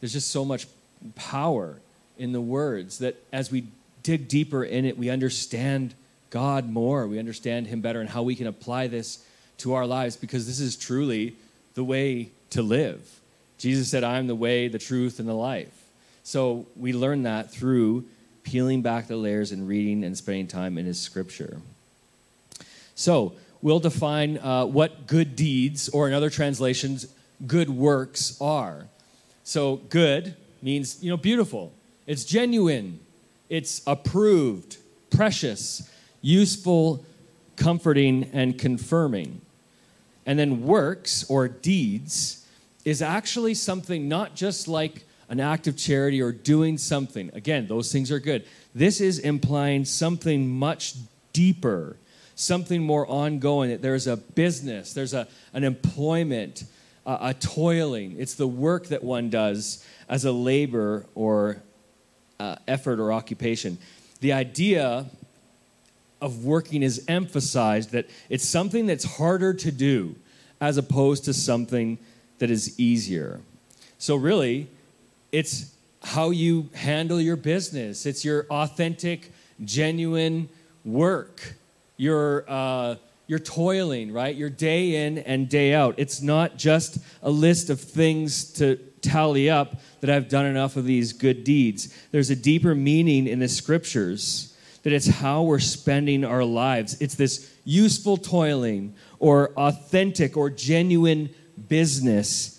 there's 0.00 0.12
just 0.12 0.32
so 0.32 0.44
much 0.44 0.66
power 1.14 1.76
in 2.18 2.32
the 2.32 2.40
words 2.40 2.98
that 2.98 3.14
as 3.32 3.52
we 3.52 3.68
dig 4.02 4.26
deeper 4.26 4.64
in 4.64 4.84
it, 4.84 4.98
we 4.98 5.08
understand 5.08 5.94
God 6.30 6.68
more, 6.68 7.06
we 7.06 7.20
understand 7.20 7.68
Him 7.68 7.80
better, 7.80 8.00
and 8.00 8.10
how 8.10 8.24
we 8.24 8.34
can 8.34 8.48
apply 8.48 8.88
this 8.88 9.24
to 9.58 9.74
our 9.74 9.86
lives 9.86 10.16
because 10.16 10.48
this 10.48 10.58
is 10.58 10.74
truly 10.74 11.36
the 11.74 11.84
way 11.84 12.30
to 12.50 12.60
live. 12.60 13.20
Jesus 13.56 13.88
said, 13.88 14.02
I 14.02 14.18
am 14.18 14.26
the 14.26 14.34
way, 14.34 14.66
the 14.66 14.80
truth, 14.80 15.20
and 15.20 15.28
the 15.28 15.32
life. 15.32 15.77
So 16.28 16.66
we 16.76 16.92
learn 16.92 17.22
that 17.22 17.50
through 17.50 18.04
peeling 18.42 18.82
back 18.82 19.06
the 19.06 19.16
layers 19.16 19.50
and 19.50 19.66
reading 19.66 20.04
and 20.04 20.14
spending 20.14 20.46
time 20.46 20.76
in 20.76 20.84
His 20.84 21.00
Scripture. 21.00 21.62
So, 22.94 23.32
we'll 23.62 23.80
define 23.80 24.36
uh, 24.36 24.66
what 24.66 25.06
good 25.06 25.36
deeds, 25.36 25.88
or 25.88 26.06
in 26.06 26.12
other 26.12 26.28
translations, 26.28 27.06
good 27.46 27.70
works 27.70 28.36
are. 28.42 28.88
So, 29.42 29.76
good 29.88 30.36
means, 30.60 31.02
you 31.02 31.08
know, 31.08 31.16
beautiful, 31.16 31.72
it's 32.06 32.24
genuine, 32.24 33.00
it's 33.48 33.80
approved, 33.86 34.76
precious, 35.08 35.90
useful, 36.20 37.06
comforting, 37.56 38.28
and 38.34 38.58
confirming. 38.58 39.40
And 40.26 40.38
then 40.38 40.66
works 40.66 41.24
or 41.30 41.48
deeds 41.48 42.46
is 42.84 43.00
actually 43.00 43.54
something 43.54 44.10
not 44.10 44.34
just 44.34 44.68
like 44.68 45.04
an 45.28 45.40
act 45.40 45.66
of 45.66 45.76
charity 45.76 46.22
or 46.22 46.32
doing 46.32 46.78
something. 46.78 47.30
Again, 47.34 47.66
those 47.66 47.92
things 47.92 48.10
are 48.10 48.18
good. 48.18 48.44
This 48.74 49.00
is 49.00 49.18
implying 49.18 49.84
something 49.84 50.48
much 50.48 50.94
deeper, 51.32 51.96
something 52.34 52.82
more 52.82 53.06
ongoing. 53.06 53.70
That 53.70 53.82
there's 53.82 54.06
a 54.06 54.16
business, 54.16 54.92
there's 54.92 55.14
a, 55.14 55.28
an 55.52 55.64
employment, 55.64 56.64
a, 57.04 57.18
a 57.20 57.34
toiling. 57.34 58.16
It's 58.18 58.34
the 58.34 58.46
work 58.46 58.86
that 58.88 59.04
one 59.04 59.30
does 59.30 59.84
as 60.08 60.24
a 60.24 60.32
labor 60.32 61.04
or 61.14 61.62
uh, 62.40 62.56
effort 62.66 63.00
or 63.00 63.12
occupation. 63.12 63.78
The 64.20 64.32
idea 64.32 65.06
of 66.20 66.44
working 66.44 66.82
is 66.82 67.04
emphasized 67.06 67.92
that 67.92 68.08
it's 68.28 68.44
something 68.44 68.86
that's 68.86 69.04
harder 69.04 69.54
to 69.54 69.70
do 69.70 70.16
as 70.60 70.76
opposed 70.76 71.24
to 71.24 71.34
something 71.34 71.98
that 72.38 72.50
is 72.50 72.78
easier. 72.78 73.40
So, 73.98 74.16
really, 74.16 74.68
it's 75.32 75.74
how 76.02 76.30
you 76.30 76.70
handle 76.74 77.20
your 77.20 77.36
business, 77.36 78.06
it's 78.06 78.24
your 78.24 78.46
authentic, 78.50 79.32
genuine 79.64 80.48
work, 80.84 81.54
your, 81.96 82.44
uh, 82.48 82.96
your 83.26 83.38
toiling, 83.38 84.12
right? 84.12 84.34
Your 84.34 84.48
day 84.48 85.06
in 85.06 85.18
and 85.18 85.48
day 85.48 85.74
out. 85.74 85.94
It's 85.98 86.22
not 86.22 86.56
just 86.56 86.98
a 87.22 87.30
list 87.30 87.68
of 87.68 87.80
things 87.80 88.52
to 88.54 88.76
tally 89.02 89.50
up 89.50 89.80
that 90.00 90.10
I've 90.10 90.28
done 90.28 90.46
enough 90.46 90.76
of 90.76 90.84
these 90.84 91.12
good 91.12 91.44
deeds. 91.44 91.94
There's 92.10 92.30
a 92.30 92.36
deeper 92.36 92.74
meaning 92.74 93.26
in 93.26 93.38
the 93.38 93.48
scriptures 93.48 94.54
that 94.82 94.92
it's 94.92 95.08
how 95.08 95.42
we're 95.42 95.58
spending 95.58 96.24
our 96.24 96.44
lives. 96.44 97.00
It's 97.00 97.16
this 97.16 97.52
useful 97.64 98.16
toiling 98.16 98.94
or 99.18 99.50
authentic 99.54 100.36
or 100.36 100.48
genuine 100.48 101.30
business 101.68 102.57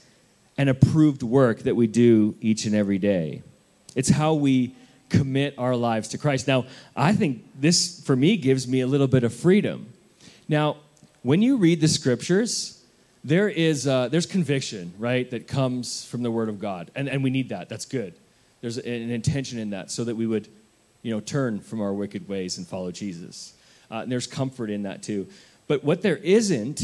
and 0.59 0.69
approved 0.69 1.23
work 1.23 1.59
that 1.59 1.75
we 1.75 1.87
do 1.87 2.35
each 2.41 2.65
and 2.65 2.75
every 2.75 2.97
day. 2.97 3.41
It's 3.95 4.09
how 4.09 4.33
we 4.33 4.75
commit 5.07 5.55
our 5.57 5.73
lives 5.73 6.09
to 6.09 6.17
Christ. 6.17 6.49
Now, 6.49 6.65
I 6.97 7.13
think 7.13 7.45
this, 7.55 8.03
for 8.05 8.13
me, 8.13 8.35
gives 8.35 8.67
me 8.67 8.81
a 8.81 8.87
little 8.87 9.07
bit 9.07 9.23
of 9.23 9.33
freedom. 9.33 9.87
Now, 10.49 10.75
when 11.23 11.41
you 11.41 11.55
read 11.55 11.79
the 11.79 11.87
scriptures, 11.87 12.83
there 13.23 13.47
is 13.47 13.87
uh, 13.87 14.09
there's 14.09 14.25
conviction, 14.25 14.93
right, 14.99 15.31
that 15.31 15.47
comes 15.47 16.05
from 16.05 16.23
the 16.23 16.31
Word 16.31 16.49
of 16.49 16.59
God, 16.59 16.91
and 16.93 17.07
and 17.07 17.23
we 17.23 17.29
need 17.29 17.49
that. 17.49 17.69
That's 17.69 17.85
good. 17.85 18.13
There's 18.59 18.77
an 18.77 19.09
intention 19.11 19.59
in 19.59 19.69
that, 19.69 19.91
so 19.91 20.03
that 20.03 20.15
we 20.15 20.27
would, 20.27 20.49
you 21.03 21.13
know, 21.13 21.21
turn 21.21 21.61
from 21.61 21.79
our 21.79 21.93
wicked 21.93 22.27
ways 22.27 22.57
and 22.57 22.67
follow 22.67 22.91
Jesus. 22.91 23.53
Uh, 23.89 24.01
and 24.03 24.11
there's 24.11 24.27
comfort 24.27 24.69
in 24.69 24.83
that 24.83 25.03
too. 25.03 25.27
But 25.67 25.85
what 25.85 26.01
there 26.01 26.17
isn't 26.17 26.81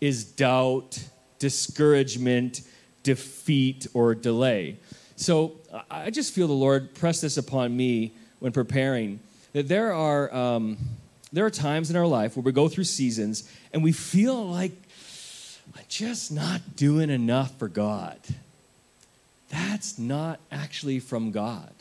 is 0.00 0.24
doubt, 0.24 0.98
discouragement, 1.38 2.62
defeat 3.08 3.86
or 3.94 4.14
delay. 4.14 4.76
So 5.16 5.52
I 5.90 6.10
just 6.10 6.34
feel 6.34 6.46
the 6.46 6.52
Lord 6.52 6.94
press 6.94 7.22
this 7.22 7.38
upon 7.38 7.74
me 7.74 8.12
when 8.38 8.52
preparing 8.52 9.20
that 9.54 9.66
there 9.66 9.94
are, 9.94 10.32
um, 10.34 10.76
there 11.32 11.46
are 11.46 11.50
times 11.50 11.88
in 11.88 11.96
our 11.96 12.06
life 12.06 12.36
where 12.36 12.42
we 12.42 12.52
go 12.52 12.68
through 12.68 12.84
seasons 12.84 13.50
and 13.72 13.82
we 13.82 13.92
feel 13.92 14.46
like 14.46 14.72
I'm 15.74 15.84
just 15.88 16.30
not 16.30 16.76
doing 16.76 17.08
enough 17.08 17.58
for 17.58 17.66
God. 17.66 18.18
That's 19.48 19.98
not 19.98 20.38
actually 20.52 21.00
from 21.00 21.30
God. 21.30 21.72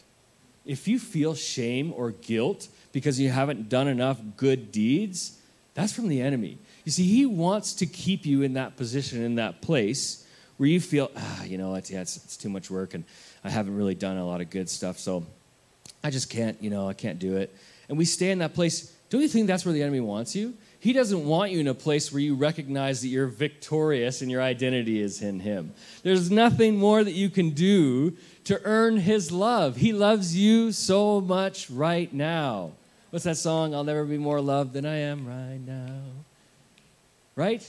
If 0.65 0.87
you 0.87 0.97
feel 0.97 1.35
shame 1.35 1.91
or 1.93 2.11
guilt 2.11 2.69
because 2.93 3.19
you 3.19 3.31
haven't 3.31 3.67
done 3.67 3.89
enough 3.89 4.17
good 4.37 4.71
deeds, 4.71 5.37
that's 5.73 5.91
from 5.91 6.07
the 6.07 6.21
enemy. 6.21 6.57
You 6.85 6.93
see, 6.93 7.03
he 7.03 7.25
wants 7.25 7.73
to 7.75 7.85
keep 7.85 8.25
you 8.25 8.43
in 8.43 8.53
that 8.53 8.77
position, 8.77 9.21
in 9.21 9.35
that 9.35 9.61
place 9.61 10.23
where 10.57 10.67
you 10.67 10.81
feel, 10.81 11.11
ah, 11.15 11.43
you 11.43 11.57
know, 11.57 11.75
it's, 11.75 11.89
yeah, 11.89 12.01
it's, 12.01 12.17
it's 12.17 12.37
too 12.37 12.49
much 12.49 12.69
work 12.69 12.93
and 12.93 13.03
I 13.43 13.49
haven't 13.49 13.75
really 13.75 13.95
done 13.95 14.17
a 14.17 14.25
lot 14.25 14.41
of 14.41 14.49
good 14.49 14.69
stuff, 14.69 14.97
so 14.97 15.25
I 16.03 16.09
just 16.09 16.29
can't, 16.29 16.61
you 16.61 16.69
know, 16.69 16.89
I 16.89 16.93
can't 16.93 17.19
do 17.19 17.37
it. 17.37 17.55
And 17.89 17.97
we 17.97 18.05
stay 18.05 18.31
in 18.31 18.39
that 18.39 18.53
place. 18.53 18.93
Don't 19.09 19.21
you 19.21 19.27
think 19.27 19.47
that's 19.47 19.65
where 19.65 19.73
the 19.73 19.81
enemy 19.81 20.01
wants 20.01 20.35
you? 20.35 20.53
He 20.79 20.93
doesn't 20.93 21.25
want 21.25 21.51
you 21.51 21.59
in 21.59 21.67
a 21.67 21.73
place 21.73 22.11
where 22.11 22.21
you 22.21 22.35
recognize 22.35 23.01
that 23.01 23.07
you're 23.07 23.27
victorious 23.27 24.21
and 24.21 24.29
your 24.29 24.41
identity 24.41 25.01
is 25.01 25.21
in 25.21 25.39
Him. 25.39 25.73
There's 26.03 26.29
nothing 26.29 26.77
more 26.77 27.03
that 27.03 27.13
you 27.13 27.29
can 27.29 27.51
do 27.51 28.15
to 28.43 28.61
earn 28.63 28.97
His 28.97 29.31
love. 29.31 29.77
He 29.77 29.91
loves 29.91 30.35
you 30.35 30.71
so 30.71 31.19
much 31.19 31.69
right 31.69 32.11
now. 32.13 32.73
What's 33.09 33.25
that 33.25 33.37
song? 33.37 33.73
I'll 33.73 33.83
never 33.83 34.05
be 34.05 34.17
more 34.17 34.39
loved 34.39 34.73
than 34.73 34.85
I 34.85 34.97
am 34.97 35.25
right 35.25 35.59
now. 35.65 36.01
Right? 37.35 37.67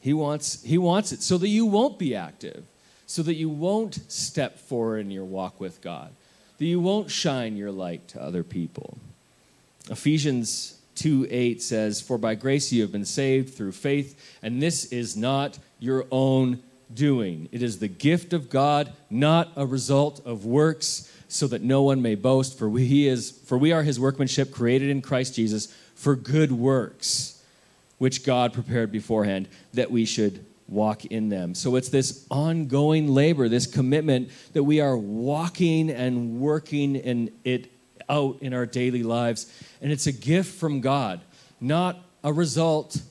He 0.00 0.14
wants, 0.14 0.62
he 0.62 0.78
wants 0.78 1.12
it 1.12 1.22
so 1.22 1.36
that 1.38 1.48
you 1.48 1.66
won't 1.66 1.98
be 1.98 2.14
active, 2.14 2.64
so 3.06 3.22
that 3.22 3.34
you 3.34 3.48
won't 3.48 4.00
step 4.10 4.58
forward 4.58 5.00
in 5.00 5.10
your 5.10 5.24
walk 5.24 5.60
with 5.60 5.80
God, 5.82 6.10
that 6.58 6.64
you 6.64 6.80
won't 6.80 7.10
shine 7.10 7.56
your 7.56 7.70
light 7.70 8.08
to 8.08 8.22
other 8.22 8.42
people. 8.42 8.96
Ephesians 9.90 10.80
2 10.96 11.28
8 11.30 11.62
says, 11.62 12.00
For 12.00 12.16
by 12.16 12.34
grace 12.34 12.72
you 12.72 12.80
have 12.82 12.92
been 12.92 13.04
saved 13.04 13.54
through 13.54 13.72
faith, 13.72 14.38
and 14.42 14.62
this 14.62 14.86
is 14.86 15.16
not 15.16 15.58
your 15.78 16.06
own 16.10 16.62
doing. 16.92 17.48
It 17.52 17.62
is 17.62 17.78
the 17.78 17.88
gift 17.88 18.32
of 18.32 18.48
God, 18.48 18.92
not 19.10 19.52
a 19.54 19.66
result 19.66 20.24
of 20.24 20.46
works, 20.46 21.12
so 21.28 21.46
that 21.48 21.62
no 21.62 21.82
one 21.82 22.02
may 22.02 22.14
boast. 22.14 22.58
For 22.58 22.68
we, 22.68 22.86
he 22.86 23.06
is, 23.06 23.30
for 23.30 23.58
we 23.58 23.70
are 23.70 23.82
his 23.82 24.00
workmanship, 24.00 24.50
created 24.50 24.88
in 24.88 25.02
Christ 25.02 25.34
Jesus 25.34 25.74
for 25.94 26.16
good 26.16 26.50
works 26.52 27.39
which 28.00 28.24
God 28.24 28.54
prepared 28.54 28.90
beforehand 28.90 29.46
that 29.74 29.90
we 29.90 30.06
should 30.06 30.42
walk 30.66 31.04
in 31.04 31.28
them. 31.28 31.54
So 31.54 31.76
it's 31.76 31.90
this 31.90 32.24
ongoing 32.30 33.08
labor, 33.08 33.46
this 33.46 33.66
commitment 33.66 34.30
that 34.54 34.62
we 34.62 34.80
are 34.80 34.96
walking 34.96 35.90
and 35.90 36.40
working 36.40 36.96
in 36.96 37.30
it 37.44 37.70
out 38.08 38.38
in 38.40 38.54
our 38.54 38.64
daily 38.64 39.02
lives. 39.02 39.52
And 39.82 39.92
it's 39.92 40.06
a 40.06 40.12
gift 40.12 40.58
from 40.58 40.80
God, 40.80 41.20
not 41.60 41.98
a 42.24 42.32
result 42.32 43.02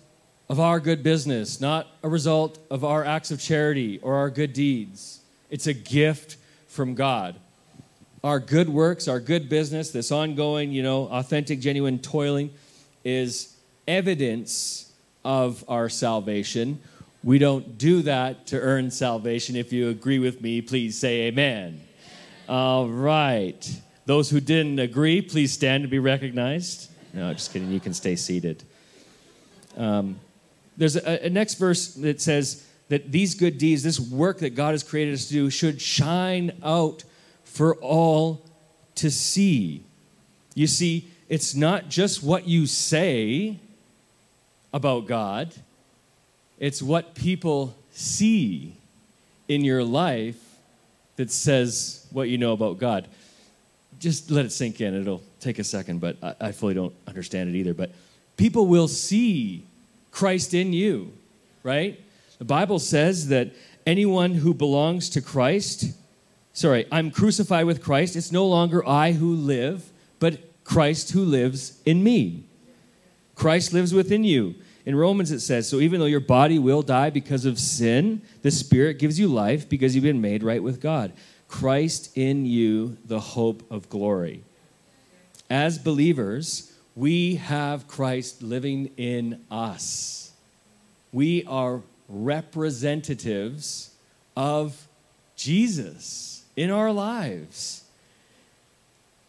of 0.50 0.60
our 0.60 0.80
good 0.80 1.04
business, 1.04 1.62
not 1.62 1.86
a 2.02 2.10
result 2.10 2.58
of 2.72 2.84
our 2.84 3.06
acts 3.06 3.30
of 3.30 3.40
charity 3.40 4.00
or 4.00 4.16
our 4.16 4.32
good 4.32 4.54
deeds. 4.54 5.20
It's 5.52 5.68
a 5.68 5.74
gift 5.74 6.38
from 6.68 6.96
God. 6.96 7.36
Our 8.24 8.40
good 8.40 8.70
works, 8.70 9.08
our 9.08 9.20
good 9.20 9.50
business, 9.50 9.92
this 9.92 10.12
ongoing, 10.12 10.72
you 10.72 10.82
know, 10.82 11.08
authentic, 11.10 11.60
genuine 11.60 12.00
toiling 12.00 12.50
is 13.04 13.56
evidence 13.90 14.94
of 15.26 15.66
our 15.68 15.90
salvation. 15.90 16.80
We 17.24 17.40
don't 17.40 17.78
do 17.78 18.04
that 18.04 18.48
to 18.48 18.60
earn 18.60 18.92
salvation. 18.92 19.56
If 19.56 19.74
you 19.74 19.90
agree 19.90 20.20
with 20.20 20.42
me, 20.42 20.62
please 20.62 20.98
say 20.98 21.24
amen. 21.24 21.82
All 22.48 22.88
right. 22.88 23.82
Those 24.06 24.30
who 24.30 24.40
didn't 24.40 24.80
agree, 24.80 25.22
please 25.22 25.52
stand 25.52 25.84
to 25.84 25.90
be 25.90 26.00
recognized. 26.00 26.90
No, 27.14 27.34
just 27.34 27.52
kidding. 27.52 27.72
You 27.72 27.80
can 27.80 27.94
stay 27.94 28.16
seated. 28.16 28.64
Um, 29.76 30.20
there's 30.78 30.96
a, 30.96 31.26
a 31.26 31.30
next 31.30 31.56
verse 31.56 31.94
that 31.96 32.22
says 32.22 32.66
that 32.88 33.12
these 33.12 33.36
good 33.36 33.58
deeds, 33.58 33.84
this 33.84 34.00
work 34.00 34.40
that 34.40 34.52
God 34.52 34.72
has 34.72 34.84
created 34.84 35.16
us 35.16 35.26
to 35.28 35.34
do, 35.34 35.50
should 35.50 35.82
shine 35.82 36.52
out 36.64 37.04
for 37.44 37.76
all 37.76 38.46
to 38.96 39.12
see. 39.12 39.84
You 40.56 40.68
see, 40.68 41.08
it's 41.28 41.54
not 41.54 41.90
just 41.90 42.24
what 42.24 42.48
you 42.48 42.66
say 42.66 43.60
about 44.74 45.08
God, 45.08 45.54
it's 46.60 46.82
what 46.82 47.16
people 47.16 47.76
see 47.92 48.76
in 49.48 49.64
your 49.64 49.84
life 49.84 50.38
that 51.16 51.32
says 51.32 52.08
what 52.12 52.30
you 52.30 52.38
know 52.38 52.54
about 52.54 52.78
God. 52.78 53.08
Just 54.00 54.32
let 54.32 54.46
it 54.46 54.52
sink 54.52 54.80
in. 54.80 54.94
It'll 54.94 55.24
take 55.40 55.60
a 55.60 55.64
second, 55.64 56.00
but 56.00 56.18
I, 56.40 56.52
fully 56.52 56.74
don't 56.74 56.94
understand 57.08 57.50
it 57.50 57.58
either. 57.58 57.74
But 57.74 57.92
people 58.38 58.68
will 58.68 58.88
see 58.88 59.66
Christ 60.12 60.54
in 60.54 60.72
you, 60.72 61.12
right? 61.64 62.00
The 62.38 62.46
Bible 62.46 62.80
says 62.80 63.28
that 63.30 63.52
anyone 63.86 64.36
who 64.36 64.54
belongs 64.54 65.10
to 65.10 65.22
Christ, 65.22 65.92
sorry, 66.54 66.86
I'm 66.92 67.12
crucified 67.12 67.66
with 67.66 67.84
Christ. 67.84 68.16
It's 68.16 68.32
no 68.32 68.46
longer 68.46 68.88
I 68.88 69.12
who 69.12 69.34
live, 69.34 69.90
but 70.20 70.40
Christ 70.64 71.12
who 71.12 71.24
lives 71.26 71.82
in 71.86 72.04
me. 72.04 72.44
Christ 73.40 73.72
lives 73.72 73.94
within 73.94 74.26
you. 74.26 74.56
In 74.86 74.98
Romans, 74.98 75.32
it 75.32 75.40
says, 75.40 75.70
So 75.70 75.80
even 75.80 76.02
though 76.02 76.08
your 76.08 76.20
body 76.20 76.60
will 76.60 76.82
die 76.82 77.10
because 77.10 77.46
of 77.46 77.58
sin, 77.58 78.22
the 78.42 78.52
Spirit 78.52 79.00
gives 79.00 79.18
you 79.18 79.30
life 79.30 79.70
because 79.70 79.96
you've 79.96 80.04
been 80.04 80.20
made 80.20 80.44
right 80.44 80.62
with 80.62 80.82
God. 80.82 81.14
Christ 81.48 82.18
in 82.18 82.46
you, 82.46 82.98
the 83.06 83.22
hope 83.22 83.64
of 83.72 83.88
glory. 83.88 84.44
As 85.50 85.78
believers, 85.78 86.74
we 86.98 87.36
have 87.36 87.88
Christ 87.88 88.44
living 88.44 88.92
in 88.98 89.42
us. 89.50 90.34
We 91.14 91.46
are 91.46 91.82
representatives 92.10 93.96
of 94.36 94.86
Jesus 95.38 96.44
in 96.58 96.72
our 96.72 96.92
lives. 96.92 97.86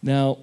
Now, 0.02 0.38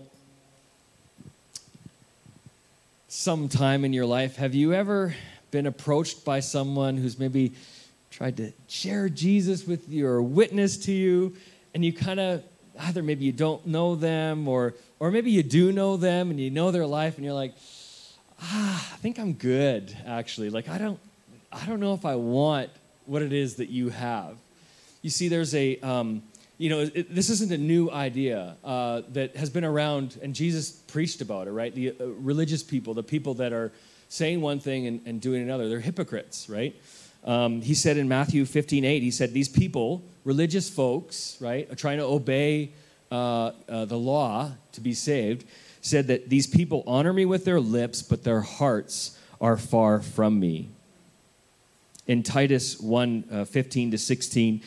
sometime 3.17 3.83
in 3.83 3.93
your 3.93 4.05
life, 4.05 4.35
have 4.35 4.53
you 4.53 4.75
ever 4.75 5.15
been 5.49 5.65
approached 5.65 6.23
by 6.23 6.39
someone 6.39 6.97
who's 6.97 7.17
maybe 7.17 7.51
tried 8.11 8.37
to 8.37 8.53
share 8.67 9.09
Jesus 9.09 9.65
with 9.65 9.89
you 9.89 10.05
or 10.05 10.21
witness 10.21 10.77
to 10.85 10.91
you, 10.91 11.35
and 11.73 11.83
you 11.83 11.91
kind 11.91 12.19
of 12.19 12.43
either 12.79 13.01
maybe 13.01 13.25
you 13.25 13.31
don't 13.31 13.65
know 13.65 13.95
them 13.95 14.47
or 14.47 14.75
or 14.99 15.09
maybe 15.09 15.31
you 15.31 15.41
do 15.41 15.71
know 15.71 15.97
them 15.97 16.29
and 16.29 16.39
you 16.39 16.51
know 16.51 16.69
their 16.69 16.85
life 16.85 17.15
and 17.15 17.25
you're 17.25 17.33
like 17.33 17.55
ah 18.39 18.91
i 18.93 18.97
think 18.97 19.17
i'm 19.17 19.33
good 19.33 19.97
actually. 20.05 20.51
Like 20.51 20.69
i 20.69 20.77
don't 20.77 20.99
i 21.51 21.65
don't 21.65 21.79
know 21.79 21.95
if 21.95 22.05
i 22.05 22.15
want 22.15 22.69
what 23.07 23.23
it 23.23 23.33
is 23.33 23.55
that 23.55 23.69
you 23.69 23.89
have. 23.89 24.37
You 25.01 25.09
see 25.09 25.27
there's 25.27 25.55
a 25.55 25.79
um, 25.79 26.21
you 26.57 26.69
know 26.69 26.79
it, 26.93 27.13
this 27.13 27.29
isn't 27.29 27.51
a 27.51 27.57
new 27.57 27.89
idea 27.91 28.57
uh, 28.63 29.01
that 29.09 29.35
has 29.35 29.49
been 29.49 29.65
around 29.65 30.19
and 30.21 30.33
jesus 30.33 30.71
preached 30.71 31.21
about 31.21 31.47
it 31.47 31.51
right? 31.51 31.73
The 31.73 31.95
uh, 31.99 32.07
religious 32.07 32.63
people 32.63 32.93
the 32.93 33.03
people 33.03 33.33
that 33.35 33.53
are 33.53 33.71
saying 34.09 34.41
one 34.41 34.59
thing 34.59 34.87
and, 34.87 35.01
and 35.05 35.19
doing 35.19 35.41
another. 35.41 35.69
They're 35.69 35.79
hypocrites 35.79 36.49
right? 36.49 36.75
Um, 37.23 37.61
he 37.61 37.73
said 37.73 37.97
in 37.97 38.07
matthew 38.07 38.45
15 38.45 38.85
8 38.85 39.03
he 39.03 39.11
said 39.11 39.33
these 39.33 39.49
people 39.49 40.03
religious 40.23 40.69
folks 40.69 41.37
right 41.39 41.69
are 41.71 41.75
trying 41.75 41.97
to 41.97 42.05
obey 42.05 42.71
uh, 43.11 43.51
uh, 43.69 43.85
the 43.85 43.97
law 43.97 44.51
to 44.73 44.81
be 44.81 44.93
saved, 44.93 45.45
said 45.81 46.07
that 46.07 46.29
these 46.29 46.45
people 46.45 46.83
honor 46.85 47.13
me 47.13 47.25
with 47.25 47.45
their 47.45 47.59
lips, 47.59 48.01
but 48.01 48.23
their 48.23 48.41
hearts 48.41 49.17
are 49.39 49.55
far 49.55 50.01
from 50.01 50.39
me. 50.39 50.69
In 52.05 52.23
Titus 52.23 52.79
1 52.79 53.23
uh, 53.31 53.45
15 53.45 53.91
to 53.91 53.97
16, 53.97 54.61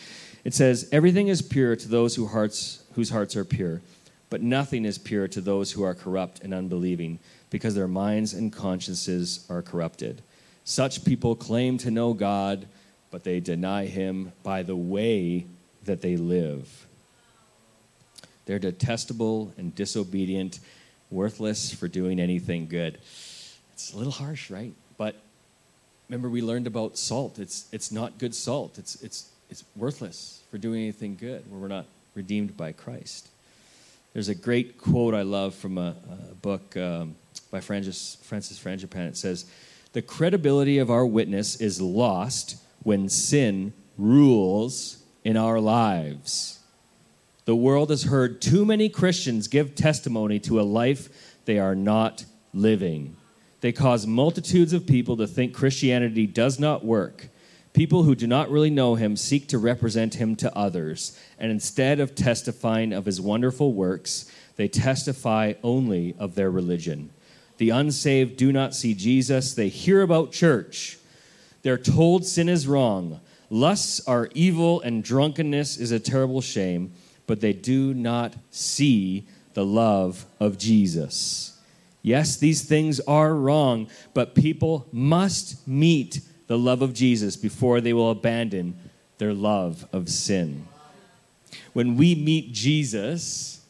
it 0.45 0.55
says, 0.55 0.89
Everything 0.93 1.29
is 1.29 1.43
pure 1.43 1.77
to 1.77 1.89
those 1.89 2.15
who 2.17 2.27
hearts, 2.27 2.83
whose 2.95 3.11
hearts 3.11 3.37
are 3.37 3.45
pure, 3.45 3.83
but 4.29 4.43
nothing 4.43 4.85
is 4.85 4.99
pure 4.99 5.29
to 5.29 5.41
those 5.41 5.73
who 5.73 5.83
are 5.83 5.95
corrupt 5.95 6.41
and 6.41 6.55
unbelieving, 6.55 7.19
because 7.51 7.75
their 7.75 7.89
minds 7.89 8.33
and 8.33 8.53
consciences 8.53 9.47
are 9.51 9.63
corrupted. 9.63 10.23
Such 10.65 11.05
people 11.05 11.35
claim 11.35 11.79
to 11.79 11.91
know 11.91 12.13
God, 12.13 12.67
but 13.11 13.25
they 13.25 13.41
deny 13.41 13.87
him 13.87 14.33
by 14.43 14.63
the 14.63 14.77
way 14.77 15.47
that 15.85 16.01
they 16.01 16.17
live. 16.17 16.87
They're 18.47 18.59
detestable 18.59 19.53
and 19.57 19.75
disobedient, 19.75 20.61
worthless 21.11 21.73
for 21.73 21.89
doing 21.89 22.21
anything 22.21 22.67
good. 22.67 22.99
It's 23.73 23.93
a 23.93 23.97
little 23.97 24.13
harsh, 24.13 24.51
right? 24.51 24.73
But 24.97 25.17
remember, 26.09 26.29
we 26.29 26.43
learned 26.43 26.67
about 26.67 26.99
salt. 26.99 27.39
It's, 27.39 27.67
it's 27.73 27.91
not 27.91 28.19
good 28.19 28.35
salt, 28.35 28.79
it's, 28.79 29.01
it's, 29.03 29.31
it's 29.51 29.65
worthless 29.77 30.43
for 30.51 30.59
doing 30.59 30.83
anything 30.83 31.17
good 31.17 31.51
where 31.51 31.61
we're 31.61 31.69
not 31.69 31.87
redeemed 32.15 32.57
by 32.57 32.73
Christ. 32.73 33.29
There's 34.13 34.29
a 34.29 34.35
great 34.35 34.79
quote 34.79 35.15
I 35.15 35.23
love 35.23 35.55
from 35.55 35.79
a, 35.79 35.95
a 36.31 36.35
book 36.35 36.77
um, 36.77 37.17
by 37.51 37.61
Francis, 37.61 38.17
Francis 38.23 38.59
Frangipane. 38.59 39.09
It 39.09 39.17
says, 39.17 39.45
The 39.93 40.03
credibility 40.03 40.79
of 40.79 40.91
our 40.91 41.07
witness 41.07 41.61
is 41.61 41.81
lost 41.81 42.57
when 42.83 43.09
sin 43.09 43.73
rules 43.99 45.03
in 45.25 45.37
our 45.37 45.61
lives. 45.61 46.61
The 47.45 47.57
world 47.57 47.91
has 47.91 48.05
heard 48.05 48.41
too 48.41 48.65
many 48.65 48.89
Christians 48.89 49.49
give 49.49 49.75
testimony 49.75 50.39
to 50.41 50.61
a 50.61 50.63
life 50.63 51.37
they 51.45 51.59
are 51.59 51.75
not 51.75 52.25
living. 52.55 53.17
They 53.61 53.73
cause 53.73 54.07
multitudes 54.07 54.73
of 54.73 54.87
people 54.87 55.17
to 55.19 55.27
think 55.27 55.53
Christianity 55.53 56.27
does 56.27 56.59
not 56.59 56.85
work. 56.85 57.29
People 57.73 58.03
who 58.03 58.15
do 58.15 58.27
not 58.27 58.51
really 58.51 58.71
know 58.71 58.97
him 58.97 59.17
seek 59.17 59.47
to 59.49 59.59
represent 59.59 60.15
him 60.15 60.37
to 60.37 60.57
others, 60.57 61.19
and 61.39 61.51
instead 61.51 62.01
of 62.01 62.15
testifying 62.15 62.93
of 62.93 63.07
his 63.07 63.21
wonderful 63.21 63.73
works, 63.73 64.31
they 64.57 64.69
testify 64.69 65.55
only 65.63 66.15
of 66.19 66.35
their 66.35 66.51
religion. 66.51 67.11
The 67.59 67.71
unsaved 67.71 68.37
do 68.37 68.53
not 68.53 68.75
see 68.75 68.95
Jesus, 68.95 69.55
they 69.55 69.69
hear 69.69 70.03
about 70.03 70.33
church. 70.33 70.99
They're 71.63 71.79
told 71.79 72.27
sin 72.27 72.49
is 72.49 72.67
wrong, 72.67 73.21
lusts 73.51 74.07
are 74.07 74.31
evil, 74.35 74.81
and 74.81 75.05
drunkenness 75.05 75.77
is 75.77 75.93
a 75.93 76.01
terrible 76.01 76.41
shame 76.41 76.93
but 77.31 77.41
they 77.41 77.53
do 77.53 77.95
not 77.95 78.35
see 78.51 79.25
the 79.55 79.65
love 79.65 80.27
of 80.41 80.59
Jesus. 80.59 81.57
Yes, 82.03 82.37
these 82.37 82.65
things 82.65 82.99
are 82.99 83.33
wrong, 83.33 83.87
but 84.15 84.35
people 84.35 84.89
must 84.91 85.65
meet 85.69 86.23
the 86.51 86.59
love 86.59 86.83
of 86.83 86.93
Jesus 86.93 87.37
before 87.37 87.81
they 87.81 87.93
will 87.93 88.11
abandon 88.11 88.77
their 89.19 89.33
love 89.33 89.87
of 89.93 90.09
sin. 90.09 90.67
When 91.75 91.97
we 91.97 92.17
meet 92.17 92.51
Jesus, 92.51 93.65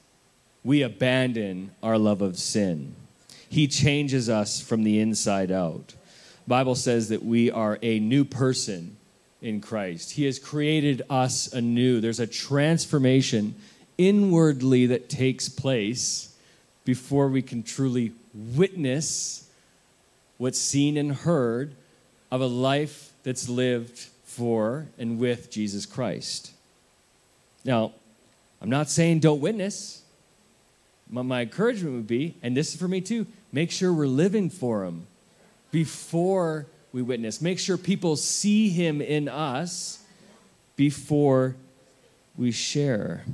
we 0.65 0.81
abandon 0.81 1.73
our 1.83 1.99
love 1.99 2.23
of 2.23 2.39
sin. 2.39 2.95
He 3.51 3.69
changes 3.69 4.31
us 4.31 4.63
from 4.63 4.83
the 4.83 4.99
inside 4.99 5.53
out. 5.53 5.93
Bible 6.49 6.75
says 6.75 7.11
that 7.11 7.23
we 7.23 7.51
are 7.51 7.79
a 7.83 8.01
new 8.01 8.25
person 8.25 8.97
in 9.43 9.61
Christ. 9.61 10.13
He 10.13 10.25
has 10.25 10.39
created 10.39 11.03
us 11.11 11.53
anew. 11.53 12.01
There's 12.01 12.19
a 12.19 12.27
transformation 12.27 13.57
inwardly 13.99 14.87
that 14.87 15.11
takes 15.11 15.51
place 15.51 16.35
before 16.87 17.29
we 17.29 17.43
can 17.43 17.63
truly 17.63 18.13
witness 18.33 19.51
what's 20.39 20.59
seen 20.59 20.97
and 20.97 21.13
heard 21.13 21.75
of 22.31 22.41
a 22.41 22.47
life 22.47 23.13
that's 23.23 23.49
lived 23.49 23.99
for 24.25 24.87
and 24.99 25.19
with 25.19 25.51
Jesus 25.51 25.87
Christ. 25.87 26.53
Now, 27.65 27.93
I'm 28.63 28.71
not 28.71 28.89
saying 28.89 29.21
don't 29.21 29.41
witness. 29.41 30.03
My, 31.09 31.23
my 31.23 31.43
encouragement 31.43 31.95
would 31.97 32.07
be, 32.07 32.37
and 32.43 32.57
this 32.57 32.75
is 32.75 32.81
for 32.81 32.89
me 32.89 33.01
too, 33.01 33.27
make 33.53 33.71
sure 33.71 33.93
we're 33.93 34.07
living 34.07 34.51
for 34.51 34.85
Him. 34.85 35.07
before 35.71 36.67
we 36.93 37.03
witness. 37.03 37.41
Make 37.41 37.59
sure 37.59 37.77
people 37.77 38.17
see 38.17 38.69
him 38.69 39.01
in 39.01 39.29
us 39.29 40.03
before 40.77 41.57
we 42.37 42.51
share. 42.51 43.25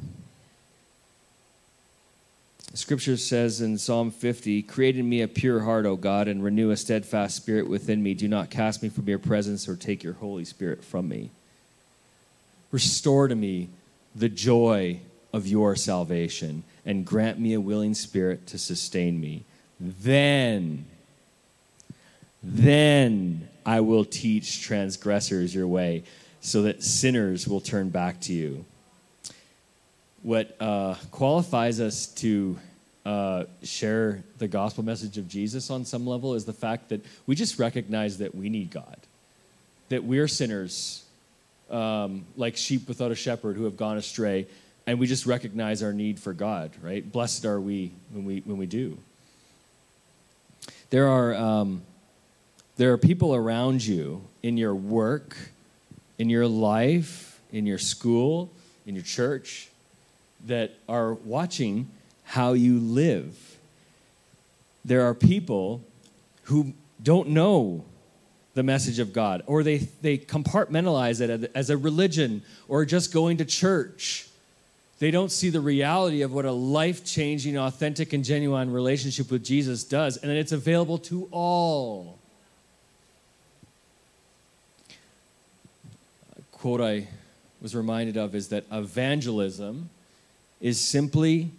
Scripture 2.77 3.17
says 3.17 3.63
in 3.63 3.79
Psalm 3.79 4.11
50 4.11 4.63
Create 4.63 4.99
in 4.99 5.09
me 5.09 5.23
a 5.23 5.29
pure 5.29 5.61
heart, 5.61 5.87
O 5.87 5.97
God, 5.97 6.29
and 6.29 6.45
renew 6.45 6.71
a 6.71 6.77
steadfast 6.77 7.35
spirit 7.35 7.69
within 7.69 8.03
me. 8.03 8.13
Do 8.13 8.29
not 8.29 8.51
cast 8.51 8.83
me 8.83 8.91
from 8.91 9.09
your 9.09 9.19
presence 9.19 9.67
or 9.67 9.77
take 9.77 10.05
your 10.05 10.13
Holy 10.13 10.45
Spirit 10.45 10.85
from 10.85 11.09
me. 11.09 11.31
Restore 12.71 13.29
to 13.29 13.35
me 13.35 13.71
the 14.15 14.29
joy 14.29 15.01
of 15.33 15.47
your 15.47 15.75
salvation 15.75 16.65
and 16.85 17.07
grant 17.07 17.39
me 17.39 17.55
a 17.55 17.61
willing 17.61 17.95
spirit 17.95 18.47
to 18.49 18.59
sustain 18.59 19.19
me. 19.21 19.45
Then, 19.81 20.85
then 22.43 23.49
I 23.65 23.81
will 23.81 24.05
teach 24.05 24.61
transgressors 24.61 25.55
your 25.55 25.67
way 25.67 26.05
so 26.43 26.63
that 26.63 26.83
sinners 26.83 27.49
will 27.49 27.61
turn 27.61 27.89
back 27.89 28.21
to 28.23 28.35
you. 28.35 28.67
What 30.27 30.57
uh, 30.59 30.97
qualifies 31.13 31.79
us 31.79 32.09
to 32.15 32.59
uh, 33.05 33.45
share 33.63 34.25
the 34.39 34.49
gospel 34.49 34.83
message 34.83 35.19
of 35.19 35.29
Jesus 35.29 35.71
on 35.71 35.85
some 35.85 36.05
level 36.05 36.35
is 36.35 36.45
the 36.45 36.53
fact 36.53 36.89
that 36.89 37.07
we 37.29 37.37
just 37.37 37.61
recognize 37.61 38.19
that 38.19 38.35
we 38.35 38.49
need 38.49 38.73
God, 38.73 38.97
that 39.89 40.03
we're 40.03 40.27
sinners, 40.27 41.05
um, 41.71 42.25
like 42.37 42.57
sheep 42.57 42.89
without 42.89 43.13
a 43.13 43.15
shepherd 43.15 43.55
who 43.55 43.67
have 43.67 43.77
gone 43.77 43.99
astray, 43.99 44.49
and 44.85 44.99
we 44.99 45.07
just 45.07 45.27
recognize 45.27 45.81
our 45.81 45.93
need 45.93 46.19
for 46.19 46.33
God, 46.33 46.73
right? 46.83 47.09
Blessed 47.13 47.45
are 47.45 47.61
we 47.61 47.93
when 48.11 48.25
we 48.25 48.41
when 48.41 48.57
we 48.57 48.67
do. 48.67 48.99
There 50.91 51.07
are 51.07 51.37
um, 51.37 51.83
there 52.79 52.93
are 52.93 52.99
people 52.99 53.33
around 53.33 53.87
you 53.87 54.25
in 54.43 54.57
your 54.57 54.75
work, 54.75 55.37
in 56.19 56.29
your 56.29 56.49
life, 56.49 57.41
in 57.53 57.65
your 57.65 57.79
school, 57.79 58.51
in 58.87 58.97
your 58.97 59.05
church, 59.05 59.69
that 60.45 60.75
are 60.89 61.15
watching 61.15 61.89
how 62.25 62.53
you 62.53 62.79
live. 62.79 63.57
There 64.85 65.03
are 65.03 65.15
people 65.15 65.83
who 66.45 66.73
don't 67.03 67.29
know 67.29 67.85
the 68.55 68.63
message 68.63 68.99
of 68.99 69.13
God, 69.13 69.43
or 69.47 69.63
they, 69.63 69.79
they 70.01 70.17
compartmentalize 70.17 71.21
it 71.21 71.51
as 71.55 71.69
a 71.69 71.77
religion 71.77 72.43
or 72.69 72.85
just 72.85 73.13
going 73.13 73.37
to 73.37 73.45
church. 73.45 74.29
They 74.99 75.11
don't 75.11 75.31
see 75.31 75.51
the 75.51 75.61
reality 75.61 76.23
of 76.23 76.33
what 76.33 76.47
a 76.47 76.53
life 76.53 77.05
changing, 77.05 77.59
authentic, 77.59 78.15
and 78.15 78.25
genuine 78.25 78.73
relationship 78.73 79.31
with 79.31 79.45
Jesus 79.45 79.85
does, 79.85 80.17
and 80.17 80.33
it's 80.33 80.53
available 80.53 80.97
to 80.99 81.29
all. 81.31 82.19
A 86.39 86.43
quote 86.53 86.81
I 86.81 87.09
was 87.61 87.75
reminded 87.75 88.17
of 88.17 88.35
is 88.35 88.49
that 88.49 88.65
evangelism 88.73 89.91
is 90.61 90.81
simply 90.81 91.51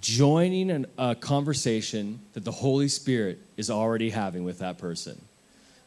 joining 0.00 0.70
an, 0.70 0.86
a 0.96 1.14
conversation 1.14 2.20
that 2.34 2.44
the 2.44 2.52
Holy 2.52 2.88
Spirit 2.88 3.38
is 3.56 3.70
already 3.70 4.10
having 4.10 4.44
with 4.44 4.58
that 4.58 4.78
person. 4.78 5.20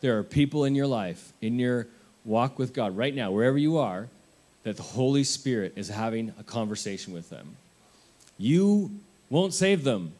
There 0.02 0.18
are 0.18 0.24
people 0.24 0.66
in 0.66 0.76
your 0.76 0.88
life, 0.88 1.32
in 1.42 1.60
your 1.60 1.88
walk 2.26 2.58
with 2.58 2.74
God, 2.74 2.98
right 2.98 3.14
now, 3.14 3.32
wherever 3.32 3.58
you 3.58 3.78
are, 3.78 4.08
that 4.64 4.78
the 4.78 4.84
Holy 4.84 5.24
Spirit 5.24 5.74
is 5.76 5.90
having 5.90 6.34
a 6.40 6.44
conversation 6.44 7.14
with 7.14 7.30
them. 7.30 7.56
You 8.38 8.92
won't 9.30 9.54
save 9.54 9.84
them, 9.84 10.14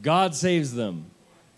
God 0.00 0.34
saves 0.34 0.74
them. 0.74 1.06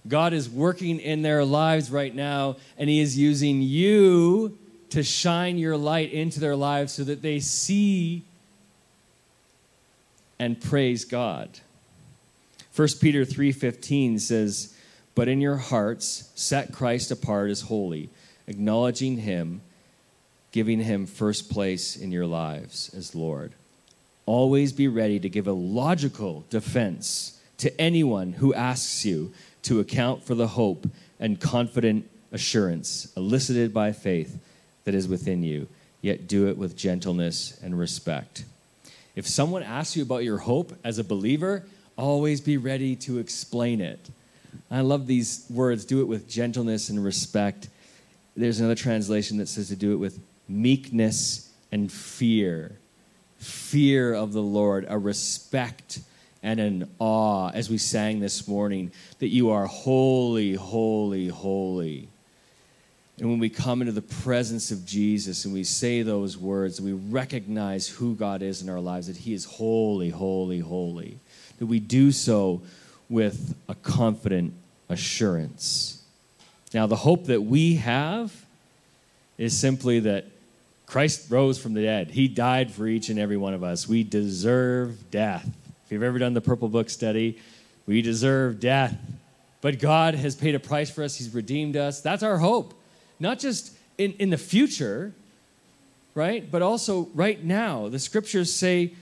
God 0.09 0.33
is 0.33 0.48
working 0.48 1.00
in 1.00 1.22
their 1.22 1.44
lives 1.44 1.90
right 1.90 2.14
now, 2.14 2.57
and 2.79 2.88
He 2.88 3.00
is 3.00 3.18
using 3.18 3.61
you 3.61 4.57
to 4.90 5.02
shine 5.02 5.59
your 5.59 5.76
light 5.76 6.12
into 6.12 6.38
their 6.38 6.55
lives 6.55 6.92
so 6.92 7.02
that 7.05 7.22
they 7.22 7.40
see 7.40 8.22
and 10.38 10.61
praise 10.61 11.05
God. 11.05 11.61
1 12.75 13.01
Peter 13.01 13.25
3:15 13.25 14.18
says, 14.18 14.75
"But 15.14 15.29
in 15.29 15.40
your 15.40 15.57
hearts 15.57 16.25
set 16.35 16.72
Christ 16.72 17.11
apart 17.11 17.51
as 17.51 17.62
holy, 17.62 18.11
acknowledging 18.46 19.18
him, 19.18 19.62
giving 20.53 20.81
him 20.81 21.07
first 21.07 21.49
place 21.49 21.96
in 21.96 22.12
your 22.12 22.27
lives 22.27 22.90
as 22.94 23.14
Lord. 23.14 23.53
Always 24.27 24.72
be 24.72 24.88
ready 24.88 25.18
to 25.20 25.29
give 25.29 25.46
a 25.46 25.53
logical 25.53 26.44
defense 26.51 27.38
to 27.59 27.81
anyone 27.81 28.35
who 28.35 28.53
asks 28.55 29.05
you 29.05 29.33
to 29.62 29.81
account 29.81 30.25
for 30.25 30.35
the 30.35 30.49
hope 30.49 30.88
and 31.18 31.40
confident 31.40 32.09
assurance 32.33 33.09
elicited 33.16 33.72
by 33.72 33.92
faith 33.92 34.38
that 34.85 34.94
is 34.94 35.09
within 35.09 35.42
you, 35.42 35.68
yet 36.03 36.29
do 36.29 36.49
it 36.49 36.59
with 36.59 36.77
gentleness 36.77 37.59
and 37.62 37.79
respect." 37.79 38.44
If 39.16 39.26
someone 39.26 39.62
asks 39.62 39.96
you 39.96 40.02
about 40.02 40.24
your 40.24 40.38
hope 40.38 40.74
as 40.85 40.98
a 40.98 41.05
believer, 41.05 41.64
always 41.96 42.42
be 42.42 42.59
ready 42.59 42.94
to 42.96 43.18
explain 43.18 43.81
it. 43.81 44.11
I 44.70 44.83
love 44.83 45.07
these 45.07 45.46
words 45.48 45.87
do 45.87 46.02
it 46.02 46.05
with 46.05 46.29
gentleness 46.29 46.90
and 46.90 47.02
respect. 47.02 47.68
There's 48.37 48.61
another 48.61 48.74
translation 48.74 49.38
that 49.38 49.48
says 49.48 49.68
to 49.68 49.76
do 49.76 49.92
it 49.92 49.96
with 49.96 50.20
meekness 50.48 51.50
and 51.72 51.90
fear. 51.90 52.79
Fear 53.38 54.12
of 54.14 54.35
the 54.35 54.42
Lord, 54.42 54.87
a 54.88 54.98
respect 54.98 56.00
and 56.42 56.61
an 56.61 56.90
awe, 56.98 57.50
as 57.50 57.70
we 57.70 57.79
sang 57.79 58.20
this 58.20 58.46
morning, 58.46 58.92
that 59.18 59.29
you 59.29 59.50
are 59.50 59.66
holy, 59.66 60.55
holy, 60.55 61.29
holy. 61.29 62.09
And 63.18 63.31
when 63.31 63.38
we 63.38 63.48
come 63.48 63.81
into 63.81 63.92
the 63.92 64.02
presence 64.02 64.70
of 64.70 64.85
Jesus 64.85 65.46
and 65.46 65.55
we 65.55 65.64
say 65.64 66.02
those 66.02 66.37
words, 66.37 66.81
we 66.81 66.92
recognize 66.92 67.88
who 67.88 68.14
God 68.14 68.42
is 68.42 68.61
in 68.61 68.68
our 68.68 68.81
lives, 68.81 69.07
that 69.07 69.16
He 69.16 69.33
is 69.33 69.44
holy, 69.46 70.11
holy, 70.11 70.61
holy, 70.61 71.18
that 71.59 71.66
we 71.66 71.81
do 71.81 72.12
so 72.12 72.61
with 73.09 73.55
a 73.68 73.74
confident 73.74 74.52
assurance. 74.90 76.02
Now, 76.74 76.87
the 76.87 76.96
hope 76.96 77.26
that 77.26 77.42
we 77.42 77.76
have 77.76 78.44
is 79.38 79.57
simply 79.59 80.00
that 80.00 80.26
Christ 80.85 81.31
rose 81.31 81.59
from 81.59 81.72
the 81.72 81.83
dead. 81.83 82.11
He 82.11 82.29
died 82.29 82.70
for 82.70 82.87
each 82.87 83.09
and 83.09 83.18
every 83.18 83.37
one 83.37 83.55
of 83.55 83.64
us. 83.64 83.88
We 83.88 84.05
deserve 84.05 85.11
death. 85.11 85.48
If 85.87 85.92
you've 85.92 86.02
ever 86.02 86.18
done 86.18 86.35
the 86.35 86.40
Purple 86.42 86.68
Book 86.68 86.90
study, 86.90 87.38
we 87.87 88.02
deserve 88.02 88.61
death. 88.61 88.94
But 89.62 89.79
God 89.79 90.14
has 90.14 90.35
paid 90.35 90.55
a 90.55 90.61
price 90.61 90.90
for 90.90 91.02
us, 91.02 91.16
He's 91.16 91.33
redeemed 91.33 91.79
us. 91.79 92.02
That's 92.02 92.22
our 92.22 92.37
hope 92.37 92.74
not 93.18 93.38
just 93.38 93.76
in, 93.98 94.12
in 94.14 94.31
the 94.31 94.38
future, 94.38 95.14
right? 96.14 96.50
But 96.50 96.62
also 96.62 97.09
right 97.14 97.42
now. 97.42 97.88
The 97.88 97.98
scriptures 97.98 98.52
say 98.52 98.94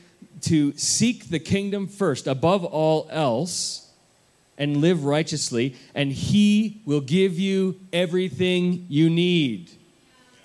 to 0.42 0.76
seek 0.76 1.28
the 1.28 1.38
kingdom 1.38 1.86
first 1.86 2.26
above 2.26 2.64
all 2.64 3.06
else 3.10 3.90
and 4.56 4.78
live 4.78 5.04
righteously, 5.04 5.76
and 5.94 6.12
he 6.12 6.80
will 6.84 7.00
give 7.00 7.38
you 7.38 7.80
everything 7.92 8.86
you 8.88 9.10
need. 9.10 9.70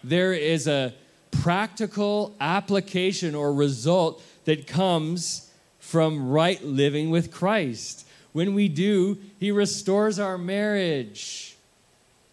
There 0.04 0.34
is 0.34 0.68
a 0.68 0.94
practical 1.32 2.36
application 2.40 3.36
or 3.36 3.54
result 3.54 4.24
that 4.46 4.66
comes 4.68 5.52
from 5.80 6.30
right 6.30 6.64
living 6.64 7.10
with 7.10 7.32
Christ. 7.32 8.08
When 8.32 8.54
we 8.54 8.68
do, 8.68 9.18
he 9.40 9.52
restores 9.52 10.20
our 10.20 10.38
marriage 10.38 11.49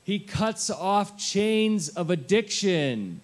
he 0.07 0.21
cuts 0.21 0.71
off 0.71 1.19
chains 1.19 1.89
of 1.89 2.11
addiction. 2.11 3.21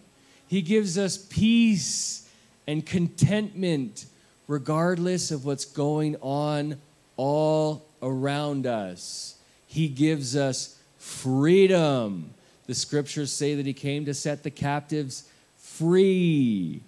He 0.49 0.63
gives 0.63 0.99
us 0.99 1.17
peace 1.17 2.29
and 2.67 2.85
contentment 2.85 4.07
regardless 4.49 5.31
of 5.31 5.45
what's 5.45 5.65
going 5.65 6.17
on 6.21 6.81
all 7.17 7.87
around 8.03 8.67
us. 8.67 9.37
He 9.69 9.87
gives 9.87 10.35
us 10.35 10.77
freedom. 10.99 12.35
The 12.67 12.75
scriptures 12.75 13.31
say 13.31 13.55
that 13.55 13.65
He 13.65 13.75
came 13.75 14.05
to 14.07 14.13
set 14.13 14.43
the 14.43 14.51
captives 14.51 15.31
free. 15.59 16.81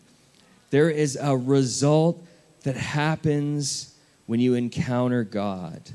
There 0.71 0.91
is 0.91 1.17
a 1.21 1.37
result 1.37 2.21
that 2.65 2.77
happens 2.77 3.95
when 4.27 4.41
you 4.41 4.55
encounter 4.55 5.23
God. 5.23 5.93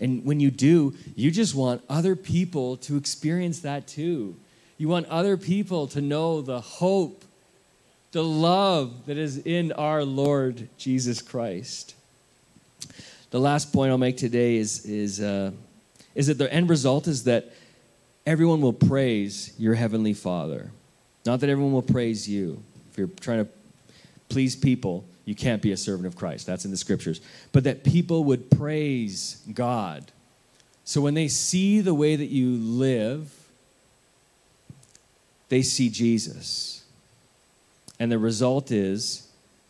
And 0.00 0.24
when 0.24 0.40
you 0.40 0.50
do, 0.50 0.94
you 1.14 1.30
just 1.30 1.54
want 1.54 1.82
other 1.88 2.16
people 2.16 2.78
to 2.78 2.96
experience 2.96 3.60
that 3.60 3.86
too. 3.86 4.34
You 4.78 4.88
want 4.88 5.06
other 5.08 5.36
people 5.36 5.86
to 5.88 6.00
know 6.00 6.40
the 6.40 6.60
hope, 6.60 7.22
the 8.12 8.24
love 8.24 9.06
that 9.06 9.18
is 9.18 9.38
in 9.38 9.72
our 9.72 10.02
Lord 10.04 10.68
Jesus 10.78 11.20
Christ. 11.20 11.94
The 13.30 13.38
last 13.38 13.72
point 13.72 13.90
I'll 13.90 13.98
make 13.98 14.16
today 14.16 14.56
is, 14.56 14.86
is, 14.86 15.20
uh, 15.20 15.52
is 16.14 16.28
that 16.28 16.38
the 16.38 16.52
end 16.52 16.70
result 16.70 17.06
is 17.06 17.24
that 17.24 17.52
everyone 18.26 18.62
will 18.62 18.72
praise 18.72 19.52
your 19.58 19.74
Heavenly 19.74 20.14
Father. 20.14 20.70
Not 21.26 21.40
that 21.40 21.50
everyone 21.50 21.72
will 21.72 21.82
praise 21.82 22.28
you. 22.28 22.62
If 22.90 22.98
you're 22.98 23.10
trying 23.20 23.44
to 23.44 23.50
please 24.30 24.56
people, 24.56 25.04
you 25.30 25.36
can't 25.36 25.62
be 25.62 25.70
a 25.70 25.76
servant 25.76 26.08
of 26.08 26.16
Christ. 26.16 26.44
That's 26.44 26.64
in 26.64 26.72
the 26.72 26.76
scriptures. 26.76 27.20
But 27.52 27.62
that 27.62 27.84
people 27.84 28.24
would 28.24 28.50
praise 28.50 29.40
God. 29.54 30.10
So 30.82 31.00
when 31.00 31.14
they 31.14 31.28
see 31.28 31.80
the 31.80 31.94
way 31.94 32.16
that 32.16 32.30
you 32.30 32.56
live, 32.56 33.32
they 35.48 35.62
see 35.62 35.88
Jesus. 35.88 36.82
And 38.00 38.10
the 38.10 38.18
result 38.18 38.72
is 38.72 39.28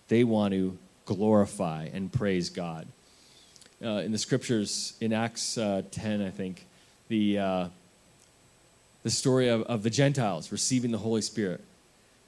they 0.08 0.24
want 0.24 0.54
to 0.54 0.78
glorify 1.04 1.90
and 1.92 2.10
praise 2.10 2.48
God. 2.48 2.86
Uh, 3.84 4.00
in 4.00 4.12
the 4.12 4.18
scriptures, 4.18 4.94
in 5.02 5.12
Acts 5.12 5.58
uh, 5.58 5.82
10, 5.90 6.22
I 6.22 6.30
think, 6.30 6.64
the, 7.08 7.38
uh, 7.38 7.68
the 9.02 9.10
story 9.10 9.48
of, 9.48 9.60
of 9.64 9.82
the 9.82 9.90
Gentiles 9.90 10.52
receiving 10.52 10.90
the 10.90 10.96
Holy 10.96 11.20
Spirit. 11.20 11.62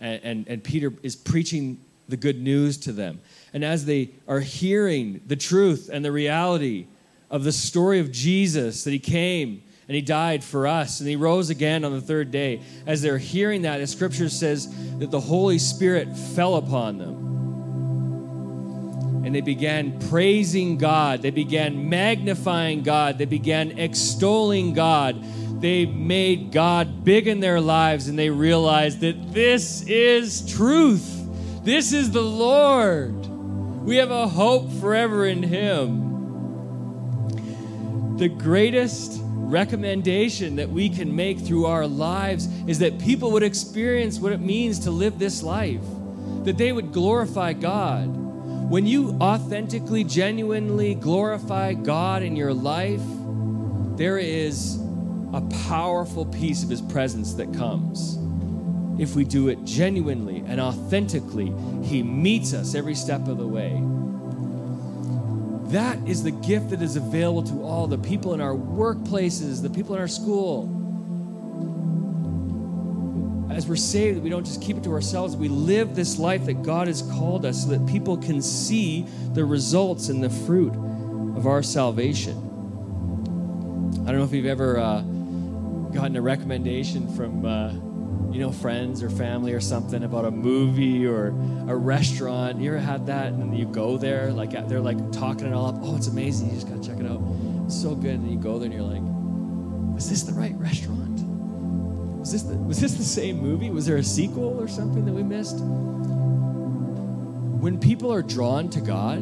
And, 0.00 0.20
and, 0.22 0.48
and 0.48 0.62
Peter 0.62 0.92
is 1.02 1.16
preaching 1.16 1.78
the 2.08 2.16
good 2.16 2.40
news 2.40 2.76
to 2.78 2.92
them. 2.92 3.20
And 3.52 3.64
as 3.64 3.84
they 3.84 4.10
are 4.26 4.40
hearing 4.40 5.20
the 5.26 5.36
truth 5.36 5.90
and 5.92 6.04
the 6.04 6.12
reality 6.12 6.86
of 7.30 7.44
the 7.44 7.52
story 7.52 8.00
of 8.00 8.10
Jesus, 8.10 8.84
that 8.84 8.90
he 8.90 8.98
came 8.98 9.62
and 9.88 9.94
he 9.94 10.02
died 10.02 10.44
for 10.44 10.66
us 10.66 11.00
and 11.00 11.08
he 11.08 11.16
rose 11.16 11.50
again 11.50 11.84
on 11.84 11.92
the 11.92 12.00
third 12.00 12.30
day, 12.30 12.60
as 12.86 13.02
they're 13.02 13.18
hearing 13.18 13.62
that, 13.62 13.78
the 13.78 13.86
scripture 13.86 14.28
says 14.28 14.68
that 14.98 15.10
the 15.10 15.20
Holy 15.20 15.58
Spirit 15.58 16.16
fell 16.16 16.56
upon 16.56 16.98
them. 16.98 17.30
And 19.24 19.34
they 19.34 19.40
began 19.40 19.98
praising 20.08 20.78
God. 20.78 21.22
They 21.22 21.30
began 21.30 21.88
magnifying 21.88 22.82
God. 22.82 23.18
They 23.18 23.24
began 23.24 23.78
extolling 23.78 24.74
God 24.74 25.24
they 25.62 25.86
made 25.86 26.50
God 26.50 27.04
big 27.04 27.28
in 27.28 27.38
their 27.38 27.60
lives 27.60 28.08
and 28.08 28.18
they 28.18 28.30
realized 28.30 29.00
that 29.00 29.32
this 29.32 29.82
is 29.82 30.44
truth. 30.52 31.21
This 31.64 31.92
is 31.92 32.10
the 32.10 32.22
Lord. 32.22 33.14
We 33.84 33.98
have 33.98 34.10
a 34.10 34.26
hope 34.26 34.72
forever 34.80 35.24
in 35.26 35.44
Him. 35.44 36.10
The 38.18 38.28
greatest 38.28 39.20
recommendation 39.22 40.56
that 40.56 40.70
we 40.70 40.88
can 40.88 41.14
make 41.14 41.38
through 41.38 41.66
our 41.66 41.86
lives 41.86 42.48
is 42.66 42.80
that 42.80 42.98
people 42.98 43.30
would 43.30 43.44
experience 43.44 44.18
what 44.18 44.32
it 44.32 44.40
means 44.40 44.80
to 44.80 44.90
live 44.90 45.20
this 45.20 45.44
life, 45.44 45.84
that 46.42 46.58
they 46.58 46.72
would 46.72 46.90
glorify 46.90 47.52
God. 47.52 48.08
When 48.68 48.84
you 48.84 49.16
authentically, 49.20 50.02
genuinely 50.02 50.96
glorify 50.96 51.74
God 51.74 52.24
in 52.24 52.34
your 52.34 52.52
life, 52.52 53.02
there 53.96 54.18
is 54.18 54.80
a 55.32 55.40
powerful 55.68 56.26
piece 56.26 56.64
of 56.64 56.70
His 56.70 56.82
presence 56.82 57.34
that 57.34 57.54
comes. 57.54 58.18
If 58.98 59.14
we 59.16 59.24
do 59.24 59.48
it 59.48 59.64
genuinely 59.64 60.44
and 60.46 60.60
authentically, 60.60 61.52
He 61.82 62.02
meets 62.02 62.52
us 62.52 62.74
every 62.74 62.94
step 62.94 63.26
of 63.28 63.38
the 63.38 63.46
way. 63.46 63.82
That 65.72 65.98
is 66.06 66.22
the 66.22 66.30
gift 66.30 66.70
that 66.70 66.82
is 66.82 66.96
available 66.96 67.42
to 67.44 67.62
all 67.62 67.86
the 67.86 67.96
people 67.96 68.34
in 68.34 68.42
our 68.42 68.54
workplaces, 68.54 69.62
the 69.62 69.70
people 69.70 69.94
in 69.94 70.00
our 70.02 70.08
school. 70.08 70.78
As 73.50 73.66
we're 73.66 73.76
saved, 73.76 74.22
we 74.22 74.28
don't 74.28 74.44
just 74.44 74.60
keep 74.60 74.76
it 74.76 74.84
to 74.84 74.92
ourselves. 74.92 75.34
We 75.36 75.48
live 75.48 75.94
this 75.94 76.18
life 76.18 76.44
that 76.46 76.62
God 76.62 76.88
has 76.88 77.02
called 77.02 77.46
us 77.46 77.64
so 77.64 77.70
that 77.70 77.86
people 77.86 78.18
can 78.18 78.42
see 78.42 79.06
the 79.32 79.44
results 79.44 80.08
and 80.08 80.22
the 80.22 80.30
fruit 80.30 80.74
of 81.36 81.46
our 81.46 81.62
salvation. 81.62 82.36
I 84.02 84.06
don't 84.06 84.18
know 84.18 84.24
if 84.24 84.32
you've 84.32 84.46
ever 84.46 84.78
uh, 84.78 85.00
gotten 85.92 86.16
a 86.16 86.22
recommendation 86.22 87.14
from 87.14 87.46
uh, 87.46 87.72
you 88.32 88.40
know 88.40 88.52
friends 88.52 89.02
or 89.02 89.10
family 89.10 89.52
or 89.52 89.60
something 89.60 90.02
about 90.04 90.24
a 90.24 90.30
movie 90.30 91.06
or 91.06 91.28
a 91.68 91.76
restaurant. 91.76 92.58
You 92.58 92.70
ever 92.74 92.80
had 92.80 93.06
that 93.06 93.32
and 93.32 93.56
you 93.56 93.66
go 93.66 93.96
there 93.96 94.32
like 94.32 94.50
they're 94.68 94.80
like 94.80 95.12
talking 95.12 95.46
it 95.46 95.52
all 95.52 95.66
up 95.66 95.76
oh 95.82 95.96
it's 95.96 96.08
amazing 96.08 96.48
you 96.48 96.54
just 96.54 96.68
gotta 96.68 96.82
check 96.82 96.98
it 96.98 97.06
out. 97.06 97.20
It's 97.66 97.80
so 97.80 97.94
good 97.94 98.14
and 98.14 98.30
you 98.30 98.38
go 98.38 98.58
there 98.58 98.70
and 98.70 98.74
you're 98.74 98.82
like 98.82 99.02
was 99.94 100.08
this 100.08 100.22
the 100.22 100.32
right 100.32 100.54
restaurant? 100.56 101.20
Was 102.18 102.32
this 102.32 102.42
the, 102.42 102.56
was 102.56 102.80
this 102.80 102.94
the 102.94 103.04
same 103.04 103.38
movie? 103.38 103.70
Was 103.70 103.86
there 103.86 103.96
a 103.96 104.04
sequel 104.04 104.60
or 104.60 104.68
something 104.68 105.04
that 105.04 105.12
we 105.12 105.22
missed? 105.22 105.58
When 107.60 107.78
people 107.78 108.12
are 108.12 108.22
drawn 108.22 108.70
to 108.70 108.80
god 108.80 109.20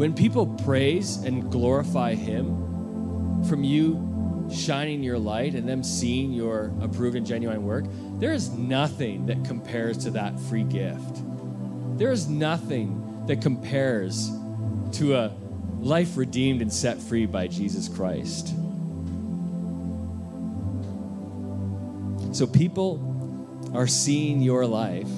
when 0.00 0.14
people 0.14 0.46
praise 0.46 1.18
and 1.24 1.52
glorify 1.52 2.14
him 2.14 3.44
from 3.44 3.62
you 3.62 4.09
shining 4.52 5.02
your 5.02 5.18
light 5.18 5.54
and 5.54 5.68
them 5.68 5.82
seeing 5.82 6.32
your 6.32 6.72
approved 6.80 7.16
and 7.16 7.26
genuine 7.26 7.64
work, 7.64 7.84
there 8.18 8.32
is 8.32 8.50
nothing 8.50 9.26
that 9.26 9.44
compares 9.44 9.98
to 9.98 10.10
that 10.10 10.38
free 10.40 10.64
gift. 10.64 11.22
There 11.98 12.10
is 12.10 12.28
nothing 12.28 13.24
that 13.26 13.40
compares 13.42 14.30
to 14.92 15.14
a 15.14 15.32
life 15.80 16.16
redeemed 16.16 16.62
and 16.62 16.72
set 16.72 17.00
free 17.00 17.26
by 17.26 17.46
Jesus 17.46 17.88
Christ. 17.88 18.48
So 22.32 22.46
people 22.46 23.70
are 23.74 23.86
seeing 23.86 24.40
your 24.40 24.66
life 24.66 25.08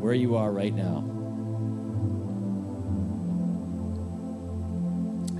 where 0.00 0.14
you 0.14 0.36
are 0.36 0.50
right 0.52 0.74
now. 0.74 1.00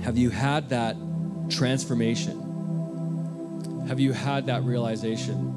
Have 0.03 0.17
you 0.17 0.29
had 0.29 0.69
that 0.69 0.95
transformation? 1.49 2.46
Have 3.87 3.99
you 4.01 4.11
had 4.11 4.47
that 4.47 4.63
realization? 4.63 5.53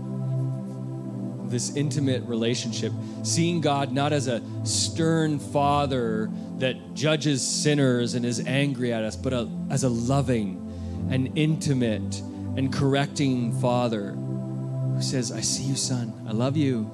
This 1.48 1.74
intimate 1.74 2.22
relationship, 2.24 2.92
seeing 3.24 3.60
God 3.60 3.92
not 3.92 4.12
as 4.12 4.28
a 4.28 4.40
stern 4.62 5.40
father 5.40 6.30
that 6.58 6.94
judges 6.94 7.44
sinners 7.46 8.14
and 8.14 8.24
is 8.24 8.46
angry 8.46 8.92
at 8.92 9.02
us, 9.02 9.16
but 9.16 9.32
a, 9.32 9.50
as 9.68 9.82
a 9.82 9.88
loving 9.88 11.08
and 11.10 11.36
intimate 11.36 12.20
and 12.56 12.72
correcting 12.72 13.52
father 13.60 14.12
who 14.12 15.02
says, 15.02 15.32
I 15.32 15.40
see 15.40 15.64
you, 15.64 15.74
son. 15.74 16.12
I 16.28 16.32
love 16.32 16.56
you. 16.56 16.88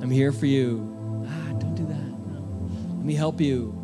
I'm 0.00 0.10
here 0.10 0.30
for 0.30 0.46
you. 0.46 1.26
Ah, 1.28 1.52
don't 1.58 1.74
do 1.74 1.84
that. 1.86 2.96
Let 2.96 3.04
me 3.04 3.14
help 3.14 3.40
you. 3.40 3.74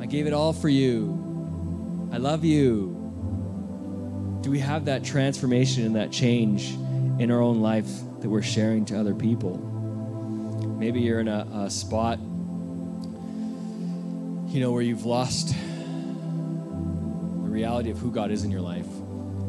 I 0.00 0.06
gave 0.06 0.26
it 0.26 0.34
all 0.34 0.52
for 0.52 0.68
you. 0.68 2.10
I 2.12 2.18
love 2.18 2.44
you 2.44 3.03
do 4.44 4.50
we 4.50 4.58
have 4.58 4.84
that 4.84 5.02
transformation 5.02 5.86
and 5.86 5.96
that 5.96 6.12
change 6.12 6.72
in 7.18 7.30
our 7.30 7.40
own 7.40 7.62
life 7.62 7.88
that 8.20 8.28
we're 8.28 8.42
sharing 8.42 8.84
to 8.84 9.00
other 9.00 9.14
people? 9.14 9.56
Maybe 10.78 11.00
you're 11.00 11.20
in 11.20 11.28
a, 11.28 11.48
a 11.54 11.70
spot, 11.70 12.18
you 12.18 12.26
know, 14.60 14.70
where 14.70 14.82
you've 14.82 15.06
lost 15.06 15.48
the 15.48 15.54
reality 17.48 17.90
of 17.90 17.96
who 17.96 18.10
God 18.10 18.30
is 18.30 18.44
in 18.44 18.50
your 18.50 18.60
life, 18.60 18.84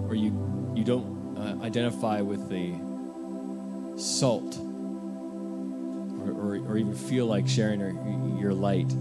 or 0.07 0.15
you 0.15 0.31
you 0.73 0.85
don't 0.85 1.37
uh, 1.37 1.57
identify 1.61 2.21
with 2.21 2.47
the 2.47 2.71
salt, 4.01 4.57
or, 6.21 6.31
or, 6.31 6.55
or 6.69 6.77
even 6.77 6.95
feel 6.95 7.25
like 7.25 7.49
sharing 7.49 7.81
your, 7.81 7.91
your 8.39 8.53
light. 8.53 8.95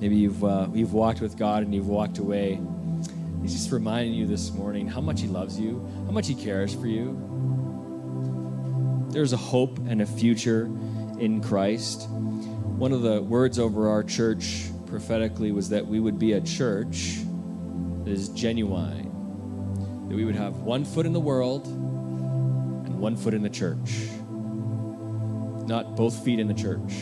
Maybe 0.00 0.16
you've, 0.16 0.44
uh, 0.44 0.68
you've 0.74 0.92
walked 0.92 1.20
with 1.20 1.36
God 1.38 1.62
and 1.62 1.74
you've 1.74 1.88
walked 1.88 2.18
away. 2.18 2.60
He's 3.42 3.52
just 3.52 3.72
reminding 3.72 4.14
you 4.14 4.26
this 4.26 4.52
morning 4.52 4.88
how 4.88 5.00
much 5.00 5.20
He 5.20 5.28
loves 5.28 5.58
you, 5.58 5.88
how 6.06 6.12
much 6.12 6.26
He 6.26 6.34
cares 6.34 6.74
for 6.74 6.86
you. 6.86 7.16
There's 9.10 9.32
a 9.32 9.38
hope 9.38 9.78
and 9.78 10.02
a 10.02 10.06
future 10.06 10.64
in 11.18 11.40
Christ. 11.40 12.08
One 12.10 12.92
of 12.92 13.02
the 13.02 13.22
words 13.22 13.58
over 13.58 13.88
our 13.88 14.02
church 14.02 14.66
prophetically 14.86 15.52
was 15.52 15.70
that 15.70 15.86
we 15.86 16.00
would 16.00 16.18
be 16.18 16.32
a 16.32 16.40
church 16.40 17.18
that 18.04 18.10
is 18.10 18.28
genuine, 18.30 19.04
that 20.08 20.14
we 20.14 20.24
would 20.24 20.36
have 20.36 20.58
one 20.58 20.84
foot 20.84 21.06
in 21.06 21.12
the 21.12 21.20
world 21.20 21.66
and 21.66 22.98
one 23.00 23.16
foot 23.16 23.32
in 23.32 23.42
the 23.42 23.50
church, 23.50 24.08
not 25.66 25.96
both 25.96 26.22
feet 26.24 26.38
in 26.38 26.48
the 26.48 26.54
church. 26.54 26.92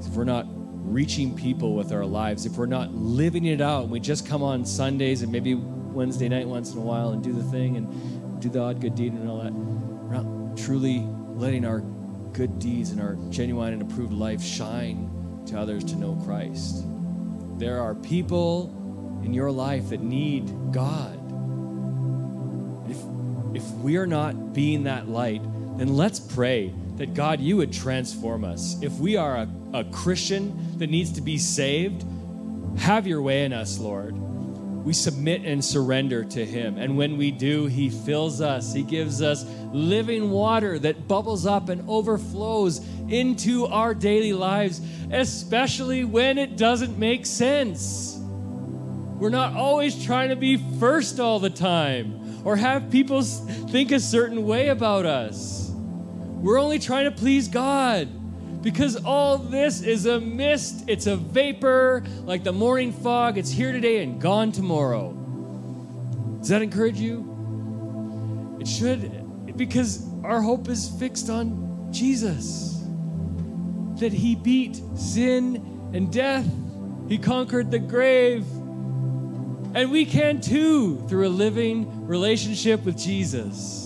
If 0.00 0.14
we're 0.14 0.24
not 0.24 0.46
reaching 0.84 1.34
people 1.34 1.74
with 1.74 1.92
our 1.92 2.04
lives, 2.04 2.46
if 2.46 2.56
we're 2.56 2.66
not 2.66 2.94
living 2.94 3.46
it 3.46 3.60
out, 3.60 3.84
and 3.84 3.90
we 3.90 4.00
just 4.00 4.26
come 4.26 4.42
on 4.42 4.64
Sundays 4.64 5.22
and 5.22 5.32
maybe 5.32 5.54
Wednesday 5.54 6.28
night 6.28 6.46
once 6.46 6.72
in 6.72 6.78
a 6.78 6.82
while 6.82 7.10
and 7.10 7.22
do 7.22 7.32
the 7.32 7.42
thing 7.44 7.76
and 7.76 8.40
do 8.40 8.48
the 8.48 8.60
odd 8.60 8.80
good 8.80 8.94
deed 8.94 9.12
and 9.12 9.28
all 9.28 9.42
that, 9.42 9.52
we're 9.52 10.22
not 10.22 10.56
truly 10.56 11.00
letting 11.34 11.64
our 11.64 11.80
good 12.32 12.58
deeds 12.58 12.90
and 12.90 13.00
our 13.00 13.16
genuine 13.30 13.72
and 13.72 13.82
approved 13.82 14.12
life 14.12 14.42
shine 14.42 15.10
to 15.46 15.58
others 15.58 15.84
to 15.84 15.96
know 15.96 16.14
Christ. 16.24 16.84
There 17.58 17.80
are 17.80 17.94
people 17.94 19.20
in 19.24 19.32
your 19.32 19.50
life 19.50 19.90
that 19.90 20.00
need 20.00 20.52
God. 20.72 21.20
If, 22.90 22.98
if 23.54 23.68
we 23.76 23.96
are 23.96 24.06
not 24.06 24.52
being 24.52 24.84
that 24.84 25.08
light, 25.08 25.42
then 25.78 25.96
let's 25.96 26.20
pray 26.20 26.74
that 26.96 27.14
God, 27.14 27.40
you 27.40 27.56
would 27.56 27.72
transform 27.72 28.44
us. 28.44 28.76
If 28.82 28.98
we 28.98 29.16
are 29.16 29.36
a, 29.36 29.48
a 29.72 29.84
Christian 29.84 30.73
that 30.78 30.90
needs 30.90 31.12
to 31.12 31.20
be 31.20 31.38
saved, 31.38 32.04
have 32.78 33.06
your 33.06 33.22
way 33.22 33.44
in 33.44 33.52
us, 33.52 33.78
Lord. 33.78 34.16
We 34.84 34.92
submit 34.92 35.42
and 35.44 35.64
surrender 35.64 36.24
to 36.24 36.44
Him. 36.44 36.76
And 36.76 36.96
when 36.96 37.16
we 37.16 37.30
do, 37.30 37.66
He 37.66 37.88
fills 37.88 38.40
us. 38.40 38.74
He 38.74 38.82
gives 38.82 39.22
us 39.22 39.44
living 39.72 40.30
water 40.30 40.78
that 40.78 41.08
bubbles 41.08 41.46
up 41.46 41.70
and 41.70 41.88
overflows 41.88 42.86
into 43.08 43.66
our 43.66 43.94
daily 43.94 44.34
lives, 44.34 44.82
especially 45.10 46.04
when 46.04 46.36
it 46.36 46.56
doesn't 46.56 46.98
make 46.98 47.24
sense. 47.24 48.18
We're 48.20 49.30
not 49.30 49.54
always 49.54 50.04
trying 50.04 50.28
to 50.28 50.36
be 50.36 50.58
first 50.78 51.18
all 51.18 51.38
the 51.38 51.50
time 51.50 52.42
or 52.44 52.56
have 52.56 52.90
people 52.90 53.22
think 53.22 53.90
a 53.90 54.00
certain 54.00 54.44
way 54.44 54.68
about 54.68 55.06
us. 55.06 55.70
We're 55.70 56.60
only 56.60 56.78
trying 56.78 57.04
to 57.04 57.10
please 57.10 57.48
God 57.48 58.08
because 58.64 58.96
all 59.04 59.36
this 59.36 59.82
is 59.82 60.06
a 60.06 60.18
mist, 60.18 60.84
it's 60.88 61.06
a 61.06 61.16
vapor, 61.16 62.02
like 62.24 62.42
the 62.44 62.52
morning 62.52 62.92
fog. 62.92 63.36
It's 63.36 63.50
here 63.50 63.72
today 63.72 64.02
and 64.02 64.18
gone 64.18 64.52
tomorrow. 64.52 65.12
Does 66.38 66.48
that 66.48 66.62
encourage 66.62 66.98
you? 66.98 68.56
It 68.58 68.66
should, 68.66 69.56
because 69.58 70.08
our 70.24 70.40
hope 70.40 70.70
is 70.70 70.88
fixed 70.98 71.28
on 71.28 71.92
Jesus. 71.92 72.82
That 74.00 74.14
He 74.14 74.34
beat 74.34 74.80
sin 74.96 75.90
and 75.92 76.10
death, 76.10 76.50
He 77.06 77.18
conquered 77.18 77.70
the 77.70 77.78
grave. 77.78 78.46
And 79.74 79.90
we 79.90 80.06
can 80.06 80.40
too 80.40 81.06
through 81.06 81.26
a 81.26 81.28
living 81.28 82.06
relationship 82.06 82.82
with 82.86 82.96
Jesus 82.96 83.83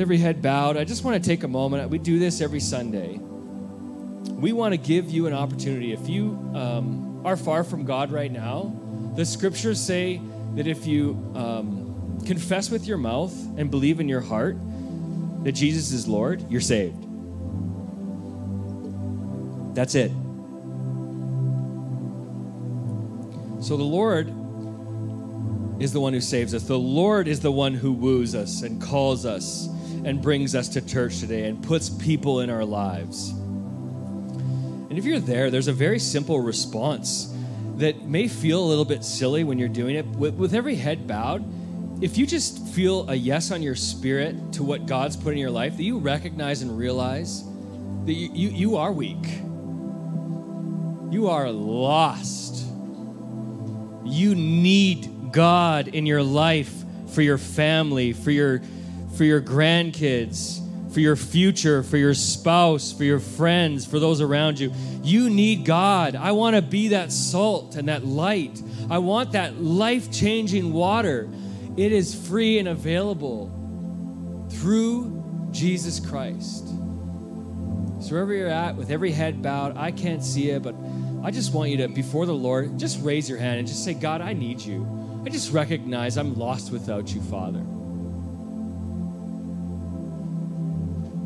every 0.00 0.18
head 0.18 0.42
bowed, 0.42 0.76
I 0.76 0.84
just 0.84 1.04
want 1.04 1.22
to 1.22 1.28
take 1.28 1.44
a 1.44 1.48
moment. 1.48 1.88
We 1.90 1.98
do 1.98 2.18
this 2.18 2.40
every 2.40 2.60
Sunday. 2.60 3.18
We 3.18 4.52
want 4.52 4.72
to 4.72 4.78
give 4.78 5.10
you 5.10 5.26
an 5.26 5.32
opportunity. 5.32 5.92
If 5.92 6.08
you 6.08 6.30
um, 6.54 7.22
are 7.24 7.36
far 7.36 7.64
from 7.64 7.84
God 7.84 8.10
right 8.10 8.30
now, 8.30 8.74
the 9.16 9.24
scriptures 9.24 9.80
say 9.80 10.20
that 10.54 10.66
if 10.66 10.86
you 10.86 11.32
um, 11.34 12.20
confess 12.26 12.70
with 12.70 12.86
your 12.86 12.98
mouth 12.98 13.34
and 13.58 13.70
believe 13.70 14.00
in 14.00 14.08
your 14.08 14.20
heart 14.20 14.56
that 15.44 15.52
Jesus 15.52 15.92
is 15.92 16.06
Lord, 16.06 16.44
you're 16.50 16.60
saved. 16.60 17.06
That's 19.74 19.94
it. 19.94 20.10
So 23.62 23.76
the 23.76 23.84
Lord 23.84 24.28
is 25.82 25.92
the 25.92 26.00
one 26.00 26.12
who 26.12 26.20
saves 26.20 26.54
us. 26.54 26.64
The 26.64 26.78
Lord 26.78 27.28
is 27.28 27.40
the 27.40 27.52
one 27.52 27.74
who 27.74 27.92
woos 27.92 28.34
us 28.34 28.62
and 28.62 28.80
calls 28.80 29.24
us 29.24 29.68
and 30.04 30.22
brings 30.22 30.54
us 30.54 30.68
to 30.70 30.80
church 30.80 31.20
today 31.20 31.48
and 31.48 31.62
puts 31.62 31.90
people 31.90 32.40
in 32.40 32.50
our 32.50 32.64
lives. 32.64 33.30
And 33.30 34.98
if 34.98 35.04
you're 35.04 35.20
there, 35.20 35.50
there's 35.50 35.68
a 35.68 35.72
very 35.72 35.98
simple 35.98 36.40
response 36.40 37.32
that 37.76 38.04
may 38.04 38.28
feel 38.28 38.62
a 38.62 38.66
little 38.66 38.84
bit 38.84 39.04
silly 39.04 39.44
when 39.44 39.58
you're 39.58 39.68
doing 39.68 39.96
it. 39.96 40.04
With, 40.06 40.34
with 40.34 40.54
every 40.54 40.74
head 40.74 41.06
bowed, 41.06 41.44
if 42.02 42.18
you 42.18 42.26
just 42.26 42.66
feel 42.68 43.08
a 43.10 43.14
yes 43.14 43.50
on 43.50 43.62
your 43.62 43.76
spirit 43.76 44.52
to 44.54 44.62
what 44.62 44.86
God's 44.86 45.16
put 45.16 45.32
in 45.32 45.38
your 45.38 45.50
life, 45.50 45.76
that 45.76 45.82
you 45.82 45.98
recognize 45.98 46.62
and 46.62 46.76
realize 46.76 47.44
that 48.06 48.12
you, 48.12 48.30
you, 48.32 48.48
you 48.48 48.76
are 48.76 48.90
weak, 48.90 49.26
you 51.10 51.28
are 51.28 51.50
lost, 51.50 52.64
you 54.04 54.34
need 54.34 55.32
God 55.32 55.88
in 55.88 56.06
your 56.06 56.22
life 56.22 56.72
for 57.12 57.22
your 57.22 57.38
family, 57.38 58.12
for 58.12 58.30
your 58.30 58.62
for 59.20 59.24
your 59.24 59.42
grandkids, 59.42 60.62
for 60.94 61.00
your 61.00 61.14
future, 61.14 61.82
for 61.82 61.98
your 61.98 62.14
spouse, 62.14 62.90
for 62.90 63.04
your 63.04 63.20
friends, 63.20 63.84
for 63.84 63.98
those 63.98 64.22
around 64.22 64.58
you. 64.58 64.72
You 65.02 65.28
need 65.28 65.66
God. 65.66 66.16
I 66.16 66.32
want 66.32 66.56
to 66.56 66.62
be 66.62 66.88
that 66.88 67.12
salt 67.12 67.76
and 67.76 67.88
that 67.90 68.02
light. 68.02 68.62
I 68.88 68.96
want 68.96 69.32
that 69.32 69.60
life 69.60 70.10
changing 70.10 70.72
water. 70.72 71.28
It 71.76 71.92
is 71.92 72.14
free 72.14 72.58
and 72.58 72.68
available 72.68 73.52
through 74.52 75.22
Jesus 75.50 76.00
Christ. 76.00 76.68
So, 76.68 78.12
wherever 78.12 78.32
you're 78.32 78.48
at, 78.48 78.74
with 78.74 78.90
every 78.90 79.12
head 79.12 79.42
bowed, 79.42 79.76
I 79.76 79.90
can't 79.90 80.24
see 80.24 80.48
it, 80.48 80.62
but 80.62 80.74
I 81.22 81.30
just 81.30 81.52
want 81.52 81.68
you 81.68 81.76
to, 81.76 81.88
before 81.88 82.24
the 82.24 82.32
Lord, 82.32 82.78
just 82.78 83.04
raise 83.04 83.28
your 83.28 83.36
hand 83.38 83.58
and 83.58 83.68
just 83.68 83.84
say, 83.84 83.92
God, 83.92 84.22
I 84.22 84.32
need 84.32 84.62
you. 84.62 85.22
I 85.26 85.28
just 85.28 85.52
recognize 85.52 86.16
I'm 86.16 86.38
lost 86.38 86.72
without 86.72 87.14
you, 87.14 87.20
Father. 87.20 87.62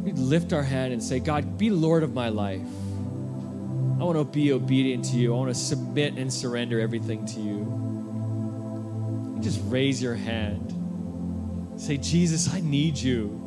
We'd 0.04 0.18
lift 0.18 0.52
our 0.52 0.62
hand 0.62 0.92
and 0.92 1.02
say, 1.02 1.18
God, 1.18 1.56
be 1.56 1.70
Lord 1.70 2.02
of 2.02 2.12
my 2.12 2.28
life. 2.28 2.60
I 2.60 4.04
want 4.04 4.18
to 4.18 4.24
be 4.24 4.52
obedient 4.52 5.06
to 5.06 5.16
you. 5.16 5.34
I 5.34 5.38
want 5.38 5.54
to 5.54 5.58
submit 5.58 6.12
and 6.14 6.30
surrender 6.30 6.78
everything 6.78 7.24
to 7.26 7.40
you. 7.40 9.40
Just 9.42 9.60
raise 9.64 10.02
your 10.02 10.14
hand. 10.14 11.80
Say, 11.80 11.96
Jesus, 11.96 12.52
I 12.52 12.60
need 12.60 12.98
you. 12.98 13.40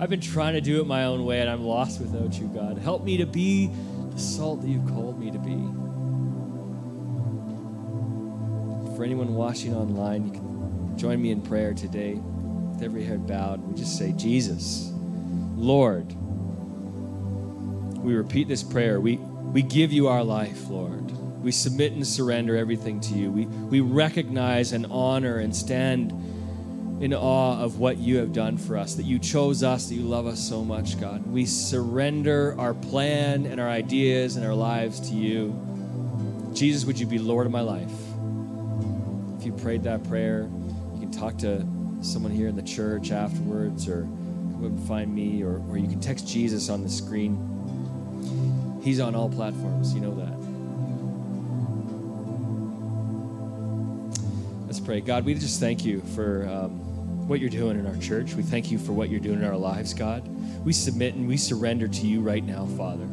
I've 0.00 0.08
been 0.08 0.20
trying 0.20 0.54
to 0.54 0.62
do 0.62 0.80
it 0.80 0.86
my 0.86 1.04
own 1.04 1.26
way 1.26 1.40
and 1.40 1.50
I'm 1.50 1.64
lost 1.64 2.00
without 2.00 2.40
you, 2.40 2.46
God. 2.48 2.78
Help 2.78 3.04
me 3.04 3.18
to 3.18 3.26
be 3.26 3.70
the 4.10 4.18
salt 4.18 4.62
that 4.62 4.68
you've 4.68 4.88
called 4.88 5.20
me 5.20 5.30
to 5.30 5.38
be. 5.38 5.56
For 8.96 9.04
anyone 9.04 9.34
watching 9.34 9.74
online, 9.74 10.26
you 10.26 10.32
can 10.32 10.96
join 10.96 11.20
me 11.20 11.32
in 11.32 11.42
prayer 11.42 11.74
today 11.74 12.14
with 12.14 12.82
every 12.82 13.04
head 13.04 13.26
bowed. 13.26 13.60
We 13.60 13.74
just 13.74 13.98
say, 13.98 14.12
Jesus. 14.12 14.87
Lord, 15.58 16.14
we 18.00 18.14
repeat 18.14 18.46
this 18.46 18.62
prayer. 18.62 19.00
We, 19.00 19.16
we 19.16 19.60
give 19.60 19.92
you 19.92 20.06
our 20.06 20.22
life, 20.22 20.68
Lord. 20.68 21.10
We 21.42 21.50
submit 21.50 21.92
and 21.92 22.06
surrender 22.06 22.56
everything 22.56 23.00
to 23.00 23.14
you. 23.14 23.30
We, 23.32 23.46
we 23.46 23.80
recognize 23.80 24.72
and 24.72 24.86
honor 24.88 25.38
and 25.38 25.54
stand 25.54 26.12
in 27.02 27.12
awe 27.12 27.60
of 27.60 27.80
what 27.80 27.98
you 27.98 28.18
have 28.18 28.32
done 28.32 28.56
for 28.56 28.76
us, 28.76 28.94
that 28.94 29.04
you 29.04 29.18
chose 29.18 29.64
us, 29.64 29.88
that 29.88 29.96
you 29.96 30.02
love 30.02 30.26
us 30.26 30.38
so 30.38 30.64
much, 30.64 31.00
God. 31.00 31.26
We 31.26 31.44
surrender 31.44 32.54
our 32.56 32.74
plan 32.74 33.44
and 33.44 33.60
our 33.60 33.68
ideas 33.68 34.36
and 34.36 34.46
our 34.46 34.54
lives 34.54 35.08
to 35.10 35.14
you. 35.14 35.50
Jesus, 36.54 36.84
would 36.84 37.00
you 37.00 37.06
be 37.06 37.18
Lord 37.18 37.46
of 37.46 37.52
my 37.52 37.62
life? 37.62 37.92
If 39.38 39.44
you 39.44 39.52
prayed 39.52 39.82
that 39.84 40.04
prayer, 40.04 40.48
you 40.94 41.00
can 41.00 41.10
talk 41.10 41.36
to 41.38 41.66
someone 42.00 42.30
here 42.30 42.46
in 42.46 42.54
the 42.54 42.62
church 42.62 43.10
afterwards 43.10 43.88
or 43.88 44.08
find 44.86 45.14
me, 45.14 45.42
or, 45.42 45.62
or 45.68 45.78
you 45.78 45.88
can 45.88 46.00
text 46.00 46.26
Jesus 46.26 46.68
on 46.68 46.82
the 46.82 46.88
screen. 46.88 48.80
He's 48.82 49.00
on 49.00 49.14
all 49.14 49.28
platforms, 49.28 49.92
you 49.94 50.00
know 50.00 50.14
that. 50.14 50.38
Let's 54.66 54.80
pray. 54.80 55.00
God, 55.00 55.24
we 55.24 55.34
just 55.34 55.60
thank 55.60 55.84
you 55.84 56.00
for 56.14 56.46
um, 56.48 57.28
what 57.28 57.40
you're 57.40 57.50
doing 57.50 57.78
in 57.78 57.86
our 57.86 57.96
church. 57.96 58.34
We 58.34 58.42
thank 58.42 58.70
you 58.70 58.78
for 58.78 58.92
what 58.92 59.10
you're 59.10 59.20
doing 59.20 59.40
in 59.40 59.44
our 59.44 59.56
lives, 59.56 59.94
God. 59.94 60.26
We 60.64 60.72
submit 60.72 61.14
and 61.14 61.28
we 61.28 61.36
surrender 61.36 61.88
to 61.88 62.06
you 62.06 62.20
right 62.20 62.44
now, 62.44 62.66
Father. 62.66 63.06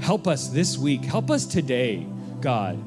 Help 0.00 0.26
us 0.26 0.48
this 0.48 0.78
week, 0.78 1.04
help 1.04 1.30
us 1.30 1.44
today, 1.46 2.06
God, 2.40 2.78